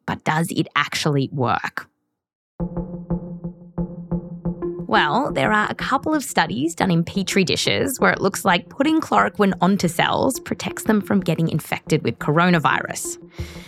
But 0.06 0.24
does 0.24 0.52
it 0.52 0.68
actually 0.76 1.30
work? 1.32 1.88
Well, 4.92 5.32
there 5.32 5.54
are 5.54 5.68
a 5.70 5.74
couple 5.74 6.14
of 6.14 6.22
studies 6.22 6.76
done 6.76 6.92
in 6.92 7.06
petri 7.06 7.46
dishes 7.46 7.98
where 8.02 8.12
it 8.12 8.20
looks 8.20 8.44
like 8.44 8.68
putting 8.68 9.00
chloroquine 9.00 9.54
onto 9.62 9.88
cells 9.88 10.38
protects 10.38 10.84
them 10.84 11.00
from 11.00 11.22
getting 11.22 11.48
infected 11.48 12.04
with 12.04 12.20
coronavirus. 12.20 13.18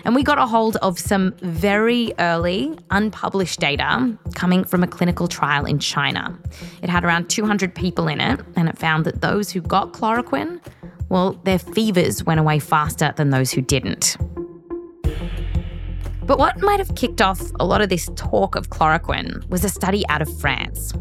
And 0.03 0.15
we 0.15 0.23
got 0.23 0.37
a 0.37 0.45
hold 0.45 0.75
of 0.81 0.99
some 0.99 1.33
very 1.41 2.11
early, 2.19 2.77
unpublished 2.91 3.61
data 3.61 4.13
coming 4.35 4.65
from 4.65 4.83
a 4.83 4.87
clinical 4.87 5.29
trial 5.29 5.63
in 5.63 5.79
China. 5.79 6.37
It 6.81 6.89
had 6.89 7.05
around 7.05 7.29
200 7.29 7.73
people 7.73 8.09
in 8.09 8.19
it, 8.19 8.41
and 8.57 8.67
it 8.67 8.77
found 8.77 9.05
that 9.05 9.21
those 9.21 9.49
who 9.49 9.61
got 9.61 9.93
chloroquine, 9.93 10.59
well, 11.07 11.39
their 11.45 11.57
fevers 11.57 12.25
went 12.25 12.41
away 12.41 12.59
faster 12.59 13.13
than 13.15 13.29
those 13.29 13.49
who 13.49 13.61
didn't. 13.61 14.17
But 16.25 16.39
what 16.39 16.61
might 16.61 16.79
have 16.79 16.95
kicked 16.95 17.21
off 17.21 17.41
a 17.59 17.65
lot 17.65 17.81
of 17.81 17.89
this 17.89 18.09
talk 18.15 18.55
of 18.55 18.69
chloroquine 18.69 19.47
was 19.49 19.65
a 19.65 19.69
study 19.69 20.07
out 20.07 20.21
of 20.21 20.39
France. 20.39 20.93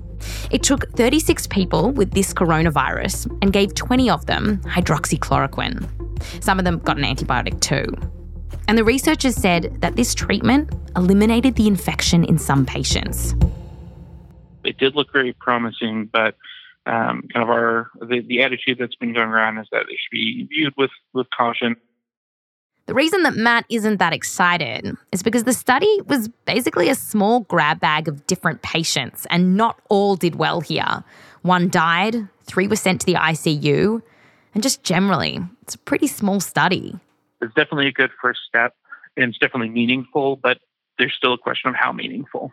It 0.50 0.62
took 0.62 0.90
36 0.92 1.46
people 1.46 1.92
with 1.92 2.12
this 2.12 2.34
coronavirus 2.34 3.26
and 3.40 3.52
gave 3.52 3.74
20 3.74 4.10
of 4.10 4.26
them 4.26 4.58
hydroxychloroquine. 4.62 5.88
Some 6.42 6.58
of 6.58 6.64
them 6.64 6.78
got 6.80 6.98
an 6.98 7.04
antibiotic 7.04 7.60
too. 7.60 7.86
And 8.68 8.76
the 8.76 8.84
researchers 8.84 9.36
said 9.36 9.80
that 9.80 9.96
this 9.96 10.14
treatment 10.14 10.72
eliminated 10.96 11.54
the 11.54 11.66
infection 11.66 12.24
in 12.24 12.38
some 12.38 12.66
patients. 12.66 13.34
It 14.64 14.78
did 14.78 14.94
look 14.94 15.12
very 15.12 15.32
promising, 15.34 16.08
but 16.12 16.36
um, 16.86 17.22
kind 17.32 17.42
of 17.42 17.48
our 17.48 17.90
the, 18.00 18.22
the 18.26 18.42
attitude 18.42 18.78
that's 18.78 18.94
been 18.96 19.12
going 19.12 19.28
around 19.28 19.58
is 19.58 19.68
that 19.70 19.82
it 19.82 19.98
should 19.98 20.10
be 20.10 20.46
viewed 20.50 20.74
with, 20.76 20.90
with 21.12 21.26
caution. 21.36 21.76
The 22.86 22.94
reason 22.94 23.22
that 23.22 23.36
Matt 23.36 23.64
isn't 23.68 23.98
that 23.98 24.12
excited 24.12 24.96
is 25.12 25.22
because 25.22 25.44
the 25.44 25.52
study 25.52 26.00
was 26.06 26.28
basically 26.46 26.88
a 26.88 26.96
small 26.96 27.40
grab 27.40 27.78
bag 27.78 28.08
of 28.08 28.26
different 28.26 28.62
patients, 28.62 29.26
and 29.30 29.56
not 29.56 29.80
all 29.88 30.16
did 30.16 30.34
well 30.34 30.60
here. 30.60 31.04
One 31.42 31.68
died, 31.68 32.28
three 32.44 32.66
were 32.66 32.76
sent 32.76 33.00
to 33.02 33.06
the 33.06 33.14
ICU, 33.14 34.02
and 34.54 34.62
just 34.62 34.82
generally, 34.82 35.40
it's 35.62 35.76
a 35.76 35.78
pretty 35.78 36.08
small 36.08 36.40
study. 36.40 36.98
It's 37.40 37.54
definitely 37.54 37.86
a 37.86 37.92
good 37.92 38.10
first 38.20 38.40
step, 38.48 38.74
and 39.16 39.30
it's 39.30 39.38
definitely 39.38 39.70
meaningful, 39.70 40.36
but 40.36 40.58
there's 40.98 41.14
still 41.14 41.34
a 41.34 41.38
question 41.38 41.70
of 41.70 41.76
how 41.76 41.92
meaningful. 41.92 42.52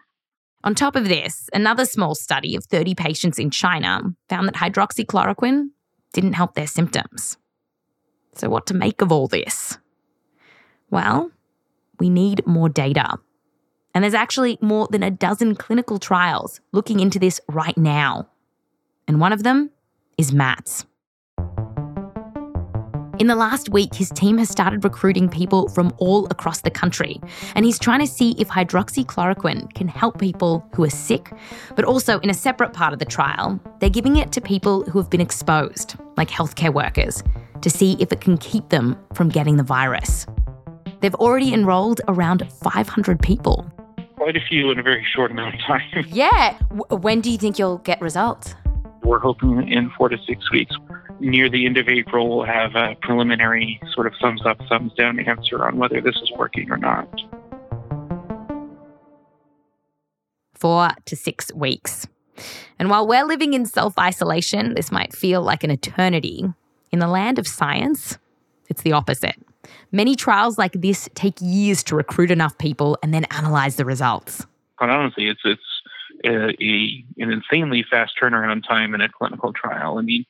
On 0.63 0.76
top 0.76 0.96
of 0.96 1.08
this, 1.08 1.50
another 1.54 1.86
small 1.86 2.13
study 2.13 2.56
of 2.56 2.65
30 2.65 2.94
patients 2.94 3.39
in 3.39 3.50
China 3.50 4.02
found 4.28 4.48
that 4.48 4.56
hydroxychloroquine 4.56 5.70
didn't 6.13 6.34
help 6.34 6.54
their 6.54 6.68
symptoms. 6.68 7.38
So, 8.36 8.50
what 8.50 8.68
to 8.68 8.74
make 8.74 9.02
of 9.02 9.12
all 9.12 9.28
this? 9.28 9.78
Well, 10.89 11.32
we 11.99 12.10
need 12.10 12.45
more 12.45 12.69
data. 12.69 13.17
And 13.93 14.04
there's 14.04 14.13
actually 14.13 14.58
more 14.62 14.88
than 14.91 15.04
a 15.04 15.12
dozen 15.12 15.56
clinical 15.56 15.99
trials 15.99 16.62
looking 16.71 16.99
into 16.99 17.19
this 17.19 17.41
right 17.49 17.78
now. 17.78 18.28
And 19.08 19.19
one 19.19 19.34
of 19.34 19.43
them 19.43 19.71
is 20.17 20.32
Matt's. 20.32 20.86
In 23.19 23.28
the 23.28 23.36
last 23.36 23.67
week, 23.67 23.93
his 23.93 24.12
team 24.12 24.38
has 24.38 24.47
started 24.47 24.86
recruiting 24.86 25.28
people 25.28 25.67
from 25.67 25.93
all 25.97 26.25
across 26.28 26.62
the 26.62 26.71
country, 26.71 27.19
and 27.54 27.65
he's 27.65 27.78
trying 27.78 27.99
to 27.99 28.08
see 28.08 28.34
if 28.39 28.47
hydroxychloroquine 28.47 29.73
can 29.73 29.89
help 29.89 30.19
people 30.19 30.65
who 30.73 30.86
are 30.86 30.89
sick, 30.89 31.34
but 31.75 31.84
also 31.84 32.19
in 32.19 32.30
a 32.30 32.34
separate 32.34 32.71
part 32.71 32.93
of 32.93 32.99
the 32.99 33.04
trial, 33.06 33.60
they're 33.80 33.89
giving 33.89 34.15
it 34.15 34.32
to 34.32 34.39
people 34.39 34.86
who 34.86 34.97
have 34.99 35.10
been 35.10 35.19
exposed, 35.19 35.95
like 36.15 36.30
healthcare 36.30 36.73
workers, 36.73 37.21
to 37.60 37.69
see 37.69 37.97
if 37.99 38.13
it 38.13 38.21
can 38.21 38.38
keep 38.38 38.69
them 38.69 38.97
from 39.13 39.28
getting 39.28 39.58
the 39.58 39.63
virus. 39.63 40.25
They've 41.02 41.16
already 41.16 41.54
enrolled 41.54 42.02
around 42.08 42.52
500 42.52 43.22
people. 43.22 43.72
Quite 44.16 44.36
a 44.36 44.42
few 44.50 44.70
in 44.72 44.80
a 44.80 44.84
very 44.84 45.06
short 45.16 45.32
amount 45.32 45.56
of 45.56 45.62
time. 45.62 45.82
Yeah. 46.08 46.58
W- 46.76 47.02
when 47.02 47.22
do 47.22 47.32
you 47.32 47.38
think 47.38 47.58
you'll 47.58 47.78
get 47.80 48.02
results? 48.02 48.56
We're 49.04 49.20
hoping 49.20 49.72
in 49.72 49.90
four 49.98 50.10
to 50.10 50.18
six 50.28 50.52
weeks. 50.52 50.76
Near 51.20 51.50
the 51.50 51.66
end 51.66 51.78
of 51.78 51.88
April, 51.88 52.30
we'll 52.30 52.46
have 52.46 52.76
a 52.76 52.96
preliminary 53.02 53.80
sort 53.94 54.08
of 54.08 54.14
thumbs 54.22 54.42
up, 54.46 54.60
thumbs 54.70 54.94
down 54.94 55.20
answer 55.20 55.66
on 55.66 55.78
whether 55.78 56.00
this 56.02 56.16
is 56.18 56.32
working 56.38 56.70
or 56.72 56.78
not. 56.78 57.08
Four 60.54 60.90
to 61.06 61.16
six 61.16 61.54
weeks. 61.54 62.08
And 62.78 62.90
while 62.90 63.08
we're 63.08 63.26
living 63.26 63.54
in 63.54 63.66
self 63.66 63.98
isolation, 63.98 64.74
this 64.74 64.92
might 64.92 65.14
feel 65.16 65.42
like 65.42 65.64
an 65.64 65.72
eternity. 65.72 66.46
In 66.92 67.00
the 67.00 67.08
land 67.08 67.40
of 67.40 67.48
science, 67.48 68.18
it's 68.70 68.82
the 68.82 68.92
opposite. 68.92 69.36
Many 69.92 70.16
trials 70.16 70.58
like 70.58 70.74
this 70.74 71.10
take 71.16 71.36
years 71.40 71.84
to 71.84 71.96
recruit 71.96 72.32
enough 72.32 72.58
people 72.58 72.98
and 73.04 73.14
then 73.14 73.26
analyze 73.32 73.76
the 73.76 73.86
results. 73.86 74.46
Quite 74.78 74.90
honestly, 74.90 75.28
it's 75.28 75.42
it's 75.44 75.62
a, 76.26 76.50
a, 76.64 77.06
an 77.18 77.32
insanely 77.32 77.86
fast 77.90 78.14
turnaround 78.22 78.68
time 78.68 78.94
in 78.94 79.02
a 79.02 79.10
clinical 79.10 79.54
trial. 79.54 79.98
I 79.98 80.02
mean, 80.02 80.26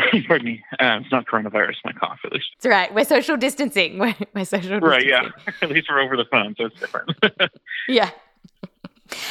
pardon 0.26 0.46
me, 0.46 0.64
uh, 0.78 1.00
it's 1.02 1.10
not 1.10 1.26
coronavirus, 1.26 1.76
my 1.84 1.92
cough 1.92 2.18
at 2.24 2.32
least. 2.32 2.46
It's 2.56 2.66
right. 2.66 2.92
We're 2.94 3.04
social 3.04 3.36
distancing. 3.36 3.98
We're, 4.00 4.14
we're 4.34 4.44
social 4.44 4.80
distancing. 4.80 4.88
Right, 4.88 5.06
yeah. 5.06 5.28
at 5.62 5.70
least 5.70 5.88
we're 5.90 6.00
over 6.00 6.16
the 6.16 6.26
phone, 6.30 6.54
so 6.56 6.66
it's 6.66 6.78
different. 6.78 7.10
yeah. 7.88 8.10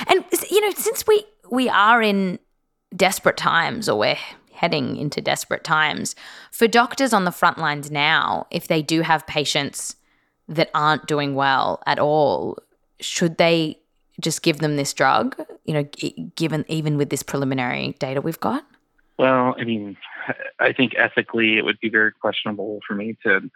And, 0.08 0.26
you 0.50 0.62
know, 0.62 0.72
since 0.76 1.06
we, 1.08 1.24
we 1.50 1.70
are 1.70 2.02
in 2.02 2.40
desperate 2.96 3.38
times 3.38 3.88
or 3.88 3.98
we're 3.98 4.18
heading 4.60 4.98
into 4.98 5.22
desperate 5.22 5.64
times. 5.64 6.16
For 6.52 6.68
doctors 6.68 7.14
on 7.14 7.24
the 7.24 7.32
front 7.32 7.58
lines 7.58 7.90
now, 7.90 8.46
if 8.52 8.68
they 8.68 8.82
do 8.82 9.02
have 9.02 9.26
patients 9.26 9.96
that 10.50 10.70
aren't 10.74 11.08
doing 11.08 11.36
well 11.36 11.82
at 11.86 12.00
all, 12.00 12.58
should 13.00 13.38
they 13.38 13.80
just 14.20 14.42
give 14.42 14.60
them 14.60 14.76
this 14.76 14.94
drug, 14.94 15.38
you 15.64 15.74
know, 15.74 15.84
given 16.36 16.66
even 16.68 16.98
with 16.98 17.10
this 17.10 17.24
preliminary 17.24 17.96
data 18.00 18.20
we've 18.20 18.40
got? 18.40 18.66
Well, 19.18 19.56
I 19.58 19.64
mean, 19.64 19.96
I 20.60 20.74
think 20.74 20.94
ethically 20.98 21.58
it 21.58 21.64
would 21.64 21.80
be 21.80 21.90
very 21.90 22.12
questionable 22.12 22.80
for 22.86 22.96
me 22.96 23.18
to, 23.24 23.50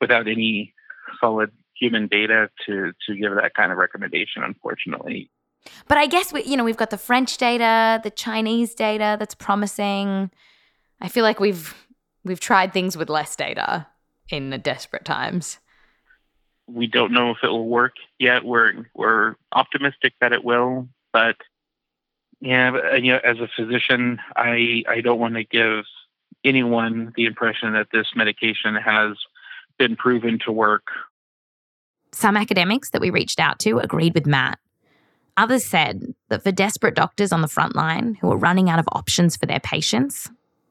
without 0.00 0.28
any 0.28 0.74
solid 1.20 1.50
human 1.74 2.06
data, 2.06 2.50
to 2.66 2.92
to 3.06 3.16
give 3.16 3.34
that 3.34 3.54
kind 3.54 3.72
of 3.72 3.78
recommendation. 3.78 4.42
Unfortunately, 4.42 5.30
but 5.88 5.98
I 5.98 6.06
guess 6.06 6.32
we, 6.32 6.42
you 6.44 6.56
know, 6.56 6.64
we've 6.64 6.76
got 6.76 6.90
the 6.90 6.98
French 6.98 7.36
data, 7.36 8.00
the 8.02 8.10
Chinese 8.10 8.74
data 8.74 9.16
that's 9.18 9.34
promising. 9.34 10.30
I 11.00 11.08
feel 11.08 11.24
like 11.24 11.40
we've 11.40 11.74
we've 12.24 12.40
tried 12.40 12.72
things 12.72 12.96
with 12.96 13.08
less 13.10 13.34
data 13.36 13.86
in 14.28 14.50
the 14.50 14.58
desperate 14.58 15.04
times. 15.04 15.58
we 16.66 16.86
don't 16.86 17.12
know 17.12 17.30
if 17.30 17.38
it 17.42 17.48
will 17.48 17.66
work 17.68 17.94
yet. 18.18 18.44
We're 18.44 18.86
we're 18.94 19.34
optimistic 19.52 20.14
that 20.20 20.32
it 20.32 20.44
will, 20.44 20.88
but 21.12 21.36
yeah, 22.40 22.70
but, 22.70 22.84
uh, 22.92 22.96
you 22.96 23.12
know, 23.12 23.20
as 23.24 23.38
a 23.38 23.48
physician, 23.56 24.18
I 24.36 24.82
I 24.88 25.00
don't 25.00 25.18
want 25.18 25.34
to 25.34 25.44
give 25.44 25.84
anyone 26.44 27.12
the 27.16 27.26
impression 27.26 27.72
that 27.74 27.88
this 27.92 28.06
medication 28.14 28.74
has 28.74 29.16
been 29.78 29.96
proven 29.96 30.38
to 30.44 30.52
work. 30.52 30.86
Some 32.12 32.36
academics 32.36 32.90
that 32.90 33.00
we 33.00 33.10
reached 33.10 33.38
out 33.38 33.58
to 33.60 33.78
agreed 33.78 34.14
with 34.14 34.26
Matt. 34.26 34.58
Others 35.36 35.64
said 35.64 36.14
that 36.28 36.42
for 36.42 36.52
desperate 36.52 36.94
doctors 36.94 37.32
on 37.32 37.40
the 37.40 37.48
front 37.48 37.76
line 37.76 38.16
who 38.20 38.30
are 38.32 38.36
running 38.36 38.68
out 38.68 38.78
of 38.78 38.88
options 38.92 39.36
for 39.36 39.46
their 39.46 39.60
patients, 39.60 40.30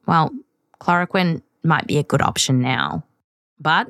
well, 0.09 0.31
chloroquine 0.81 1.43
might 1.61 1.85
be 1.85 1.99
a 1.99 2.03
good 2.03 2.23
option 2.23 2.61
now. 2.61 3.03
But 3.59 3.89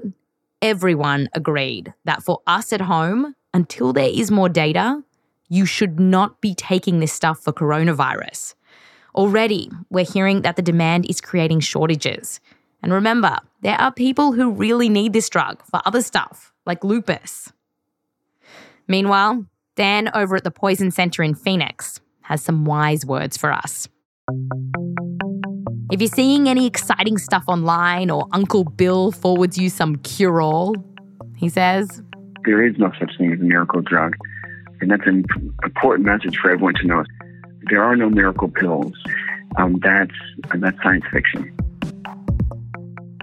everyone 0.61 1.29
agreed 1.31 1.93
that 2.03 2.23
for 2.23 2.41
us 2.45 2.73
at 2.73 2.81
home, 2.81 3.35
until 3.53 3.93
there 3.93 4.09
is 4.13 4.29
more 4.29 4.49
data, 4.49 5.01
you 5.47 5.65
should 5.65 5.97
not 5.97 6.41
be 6.41 6.53
taking 6.53 6.99
this 6.99 7.13
stuff 7.13 7.39
for 7.39 7.53
coronavirus. 7.53 8.55
Already, 9.15 9.71
we're 9.89 10.03
hearing 10.03 10.41
that 10.41 10.57
the 10.57 10.61
demand 10.61 11.09
is 11.09 11.21
creating 11.21 11.61
shortages. 11.61 12.41
And 12.83 12.91
remember, 12.91 13.37
there 13.61 13.79
are 13.79 13.93
people 13.93 14.33
who 14.33 14.51
really 14.51 14.89
need 14.89 15.13
this 15.13 15.29
drug 15.29 15.63
for 15.63 15.79
other 15.85 16.01
stuff, 16.01 16.51
like 16.65 16.83
lupus. 16.83 17.53
Meanwhile, 18.89 19.45
Dan 19.77 20.11
over 20.13 20.35
at 20.35 20.43
the 20.43 20.51
Poison 20.51 20.91
Center 20.91 21.23
in 21.23 21.33
Phoenix 21.33 22.01
has 22.23 22.41
some 22.41 22.65
wise 22.65 23.05
words 23.05 23.37
for 23.37 23.53
us. 23.53 23.87
If 25.91 26.01
you're 26.01 26.07
seeing 26.07 26.47
any 26.47 26.67
exciting 26.67 27.17
stuff 27.17 27.43
online 27.47 28.11
or 28.11 28.27
Uncle 28.31 28.63
Bill 28.63 29.11
forwards 29.11 29.57
you 29.57 29.71
some 29.71 29.95
cure 29.97 30.39
all, 30.39 30.75
he 31.35 31.49
says, 31.49 32.03
There 32.45 32.63
is 32.63 32.77
no 32.77 32.91
such 32.99 33.17
thing 33.17 33.33
as 33.33 33.39
a 33.39 33.43
miracle 33.43 33.81
drug. 33.81 34.15
And 34.81 34.91
that's 34.91 35.07
an 35.07 35.25
important 35.63 36.05
message 36.05 36.37
for 36.37 36.51
everyone 36.51 36.75
to 36.75 36.85
know. 36.85 37.03
There 37.71 37.83
are 37.83 37.95
no 37.95 38.07
miracle 38.07 38.49
pills. 38.49 38.93
Um, 39.57 39.79
that's, 39.81 40.13
that's 40.57 40.77
science 40.83 41.05
fiction. 41.11 41.55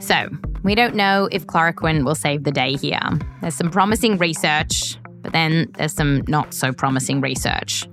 So, 0.01 0.29
we 0.65 0.75
don't 0.75 0.97
know 0.97 1.29
if 1.31 1.47
chloroquine 1.47 2.05
will 2.05 2.17
save 2.17 2.43
the 2.43 2.51
day 2.51 2.75
here. 2.75 3.01
There's 3.43 3.55
some 3.55 3.71
promising 3.71 4.19
research, 4.19 4.99
but 5.23 5.33
then 5.33 5.71
there's 5.79 5.93
some 5.93 6.25
not 6.27 6.53
so 6.53 6.73
promising 6.73 7.21
research. 7.21 7.87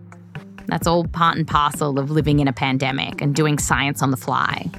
That's 0.68 0.88
all 0.88 1.06
part 1.06 1.38
and 1.38 1.48
parcel 1.48 2.00
of 2.00 2.10
living 2.10 2.40
in 2.40 2.48
a 2.48 2.54
pandemic 2.54 3.22
and 3.22 3.36
doing 3.36 3.58
science 3.60 4.02
on 4.02 4.12
the 4.12 4.18
fly. 4.18 4.70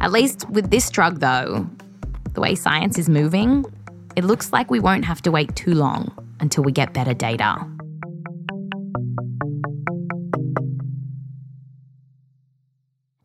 At 0.00 0.12
least 0.12 0.48
with 0.50 0.70
this 0.70 0.90
drug, 0.90 1.20
though, 1.20 1.66
the 2.34 2.40
way 2.40 2.54
science 2.54 2.98
is 2.98 3.08
moving, 3.08 3.64
it 4.16 4.24
looks 4.24 4.52
like 4.52 4.70
we 4.70 4.80
won't 4.80 5.04
have 5.04 5.22
to 5.22 5.30
wait 5.30 5.54
too 5.54 5.74
long 5.74 6.12
until 6.40 6.64
we 6.64 6.72
get 6.72 6.92
better 6.92 7.14
data. 7.14 7.56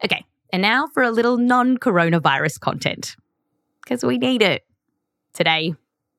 Okay, 0.04 0.24
and 0.52 0.62
now 0.62 0.88
for 0.88 1.04
a 1.04 1.12
little 1.12 1.38
non 1.38 1.78
coronavirus 1.78 2.60
content, 2.60 3.16
because 3.84 4.04
we 4.04 4.18
need 4.18 4.42
it. 4.42 4.64
Today, 5.34 5.76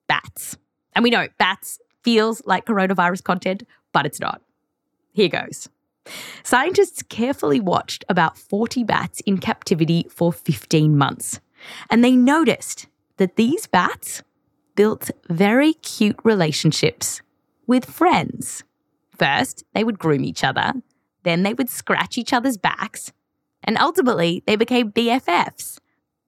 bats. 0.08 0.56
And 0.94 1.02
we 1.02 1.10
know 1.10 1.28
bats 1.38 1.78
feels 2.02 2.42
like 2.44 2.66
coronavirus 2.66 3.22
content, 3.22 3.62
but 3.92 4.06
it's 4.06 4.20
not. 4.20 4.42
Here 5.18 5.28
goes. 5.28 5.68
Scientists 6.44 7.02
carefully 7.02 7.58
watched 7.58 8.04
about 8.08 8.38
40 8.38 8.84
bats 8.84 9.18
in 9.22 9.38
captivity 9.38 10.06
for 10.08 10.32
15 10.32 10.96
months, 10.96 11.40
and 11.90 12.04
they 12.04 12.14
noticed 12.14 12.86
that 13.16 13.34
these 13.34 13.66
bats 13.66 14.22
built 14.76 15.10
very 15.28 15.72
cute 15.72 16.20
relationships 16.22 17.20
with 17.66 17.84
friends. 17.84 18.62
First, 19.18 19.64
they 19.74 19.82
would 19.82 19.98
groom 19.98 20.24
each 20.24 20.44
other, 20.44 20.72
then, 21.24 21.42
they 21.42 21.52
would 21.52 21.68
scratch 21.68 22.16
each 22.16 22.32
other's 22.32 22.56
backs, 22.56 23.10
and 23.64 23.76
ultimately, 23.76 24.44
they 24.46 24.54
became 24.54 24.92
BFFs, 24.92 25.78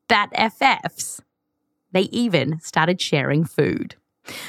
Bat 0.09 0.33
FFs. 0.37 1.21
They 1.93 2.09
even 2.11 2.59
started 2.59 3.01
sharing 3.01 3.45
food. 3.45 3.95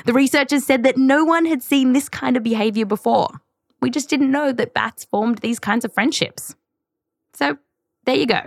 The 0.05 0.13
researchers 0.13 0.65
said 0.65 0.81
that 0.81 0.97
no 0.97 1.23
one 1.23 1.45
had 1.45 1.61
seen 1.61 1.93
this 1.93 2.09
kind 2.09 2.35
of 2.35 2.41
behavior 2.41 2.87
before. 2.87 3.39
We 3.81 3.89
just 3.89 4.09
didn't 4.09 4.31
know 4.31 4.51
that 4.51 4.73
bats 4.73 5.05
formed 5.05 5.39
these 5.39 5.59
kinds 5.59 5.85
of 5.85 5.93
friendships. 5.93 6.55
So 7.33 7.57
there 8.05 8.15
you 8.15 8.25
go 8.25 8.43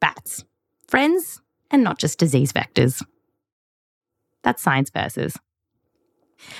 bats, 0.00 0.44
friends, 0.86 1.40
and 1.70 1.82
not 1.82 1.98
just 1.98 2.18
disease 2.18 2.52
vectors. 2.52 3.02
That's 4.42 4.62
Science 4.62 4.90
Versus. 4.90 5.38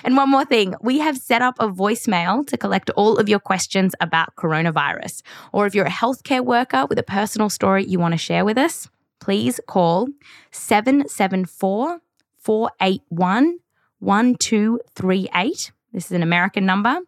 And 0.02 0.16
one 0.16 0.30
more 0.30 0.46
thing, 0.46 0.74
we 0.80 0.98
have 1.00 1.18
set 1.18 1.42
up 1.42 1.56
a 1.58 1.68
voicemail 1.68 2.46
to 2.46 2.56
collect 2.56 2.88
all 2.90 3.18
of 3.18 3.28
your 3.28 3.38
questions 3.38 3.94
about 4.00 4.34
coronavirus. 4.36 5.22
Or 5.52 5.66
if 5.66 5.74
you're 5.74 5.84
a 5.84 5.90
healthcare 5.90 6.42
worker 6.44 6.86
with 6.86 6.98
a 6.98 7.02
personal 7.02 7.50
story 7.50 7.84
you 7.84 7.98
want 7.98 8.12
to 8.12 8.18
share 8.18 8.46
with 8.46 8.56
us, 8.56 8.88
please 9.20 9.60
call 9.66 10.08
774 10.52 12.00
481 12.38 13.58
1238 13.98 15.72
this 15.94 16.06
is 16.06 16.12
an 16.12 16.22
American 16.22 16.66
number 16.66 16.98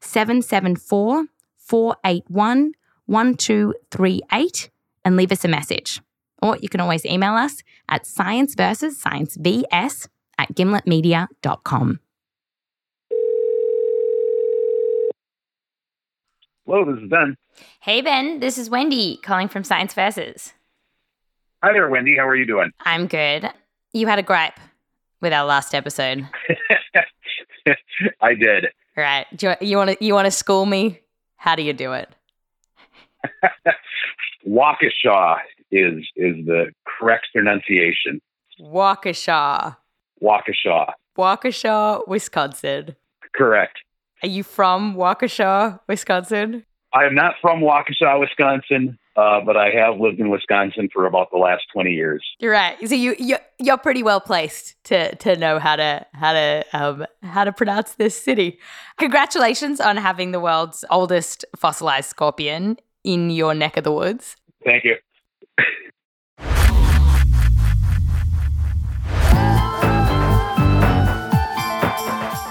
774 0.00 1.24
481 1.56 2.72
1238 3.06 4.70
and 5.04 5.16
leave 5.16 5.32
us 5.32 5.44
a 5.44 5.48
message. 5.48 6.00
Or 6.42 6.56
you 6.58 6.68
can 6.68 6.80
always 6.80 7.04
email 7.06 7.34
us 7.34 7.62
at 7.88 8.06
science 8.06 8.54
versus 8.54 8.98
science 8.98 9.36
vs 9.36 10.08
at 10.38 10.54
gimletmedia.com. 10.54 12.00
Hello, 16.66 16.84
this 16.84 17.02
is 17.02 17.10
Ben. 17.10 17.36
Hey, 17.80 18.00
Ben. 18.00 18.40
This 18.40 18.56
is 18.56 18.70
Wendy 18.70 19.18
calling 19.22 19.48
from 19.48 19.64
Science 19.64 19.92
Versus. 19.92 20.54
Hi 21.62 21.72
there, 21.72 21.88
Wendy. 21.90 22.16
How 22.16 22.26
are 22.26 22.36
you 22.36 22.46
doing? 22.46 22.70
I'm 22.80 23.06
good. 23.06 23.50
You 23.92 24.06
had 24.06 24.18
a 24.18 24.22
gripe 24.22 24.58
with 25.20 25.32
our 25.32 25.44
last 25.44 25.74
episode. 25.74 26.26
I 28.20 28.34
did. 28.34 28.66
Right. 28.96 29.26
Do 29.36 29.54
you, 29.60 29.68
you 29.68 29.76
want 29.76 29.98
to 29.98 30.04
you 30.04 30.14
want 30.14 30.26
to 30.26 30.30
school 30.30 30.66
me? 30.66 31.00
How 31.36 31.56
do 31.56 31.62
you 31.62 31.72
do 31.72 31.92
it? 31.92 32.08
Waukesha 34.46 35.38
is 35.70 36.04
is 36.16 36.46
the 36.46 36.72
correct 36.86 37.26
pronunciation. 37.34 38.20
Waukesha. 38.60 39.76
Waukesha. 40.22 40.92
Waukesha, 41.18 42.06
Wisconsin. 42.08 42.96
Correct. 43.34 43.78
Are 44.22 44.28
you 44.28 44.42
from 44.42 44.94
Waukesha, 44.94 45.80
Wisconsin? 45.88 46.64
I 46.92 47.04
am 47.04 47.14
not 47.14 47.34
from 47.40 47.60
Waukesha, 47.60 48.18
Wisconsin, 48.18 48.98
uh, 49.16 49.40
but 49.44 49.56
I 49.56 49.70
have 49.70 50.00
lived 50.00 50.18
in 50.18 50.28
Wisconsin 50.28 50.88
for 50.92 51.06
about 51.06 51.30
the 51.30 51.38
last 51.38 51.62
twenty 51.72 51.92
years. 51.92 52.24
You're 52.38 52.52
right. 52.52 52.76
So 52.88 52.94
you 52.94 53.14
you 53.18 53.36
you're 53.58 53.78
pretty 53.78 54.02
well 54.02 54.20
placed 54.20 54.82
to 54.84 55.14
to 55.16 55.36
know 55.36 55.58
how 55.58 55.76
to 55.76 56.06
how 56.14 56.32
to 56.32 56.64
um, 56.72 57.06
how 57.22 57.44
to 57.44 57.52
pronounce 57.52 57.94
this 57.94 58.20
city. 58.20 58.58
Congratulations 58.98 59.80
on 59.80 59.96
having 59.96 60.32
the 60.32 60.40
world's 60.40 60.84
oldest 60.90 61.44
fossilized 61.56 62.10
scorpion 62.10 62.78
in 63.04 63.30
your 63.30 63.54
neck 63.54 63.76
of 63.76 63.84
the 63.84 63.92
woods. 63.92 64.36
Thank 64.64 64.84
you. 64.84 64.96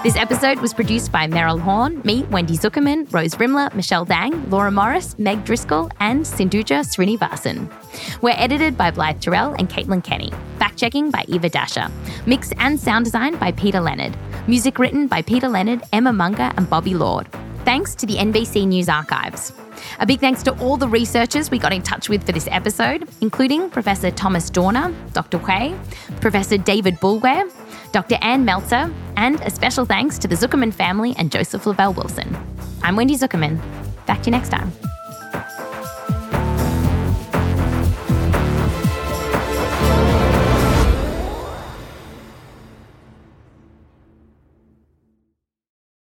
This 0.04 0.16
episode 0.16 0.58
was 0.60 0.74
produced 0.74 1.10
by 1.10 1.26
Meryl 1.26 1.58
Horn, 1.58 2.02
me, 2.04 2.24
Wendy 2.24 2.58
Zuckerman, 2.58 3.10
Rose 3.10 3.36
Rimler, 3.36 3.74
Michelle 3.74 4.04
Dang, 4.04 4.50
Laura 4.50 4.70
Morris, 4.70 5.18
Meg 5.18 5.46
Driscoll, 5.46 5.90
and 5.98 6.26
Sinduja 6.26 6.84
Srinivasan. 6.84 7.72
We're 8.20 8.34
edited 8.36 8.76
by 8.76 8.90
Blythe 8.90 9.22
Terrell 9.22 9.54
and 9.58 9.70
Caitlin 9.70 10.04
Kenney. 10.04 10.30
Fact 10.58 10.78
checking 10.78 11.10
by 11.10 11.24
Eva 11.28 11.48
Dasher. 11.48 11.88
Mix 12.26 12.52
and 12.58 12.78
sound 12.78 13.06
design 13.06 13.36
by 13.36 13.52
Peter 13.52 13.80
Leonard. 13.80 14.14
Music 14.46 14.78
written 14.78 15.06
by 15.06 15.22
Peter 15.22 15.48
Leonard, 15.48 15.82
Emma 15.90 16.12
Munger, 16.12 16.52
and 16.58 16.68
Bobby 16.68 16.92
Lord. 16.92 17.26
Thanks 17.64 17.94
to 17.94 18.06
the 18.06 18.16
NBC 18.16 18.66
News 18.66 18.90
Archives. 18.90 19.52
A 19.98 20.06
big 20.06 20.20
thanks 20.20 20.42
to 20.42 20.58
all 20.60 20.76
the 20.76 20.86
researchers 20.86 21.50
we 21.50 21.58
got 21.58 21.72
in 21.72 21.82
touch 21.82 22.10
with 22.10 22.24
for 22.24 22.32
this 22.32 22.46
episode, 22.50 23.08
including 23.22 23.70
Professor 23.70 24.10
Thomas 24.10 24.50
Dorner, 24.50 24.94
Dr. 25.14 25.38
Quay, 25.38 25.74
Professor 26.20 26.58
David 26.58 26.96
Boulware, 26.96 27.50
Dr. 27.92 28.16
Ann 28.20 28.44
Meltzer, 28.44 28.92
and 29.16 29.40
a 29.40 29.50
special 29.50 29.86
thanks 29.86 30.18
to 30.18 30.28
the 30.28 30.34
Zuckerman 30.34 30.74
family 30.74 31.14
and 31.16 31.32
Joseph 31.32 31.66
Lavelle 31.66 31.94
Wilson. 31.94 32.36
I'm 32.82 32.96
Wendy 32.96 33.16
Zuckerman. 33.16 33.58
Back 34.06 34.20
to 34.22 34.26
you 34.26 34.32
next 34.32 34.50
time. 34.50 34.70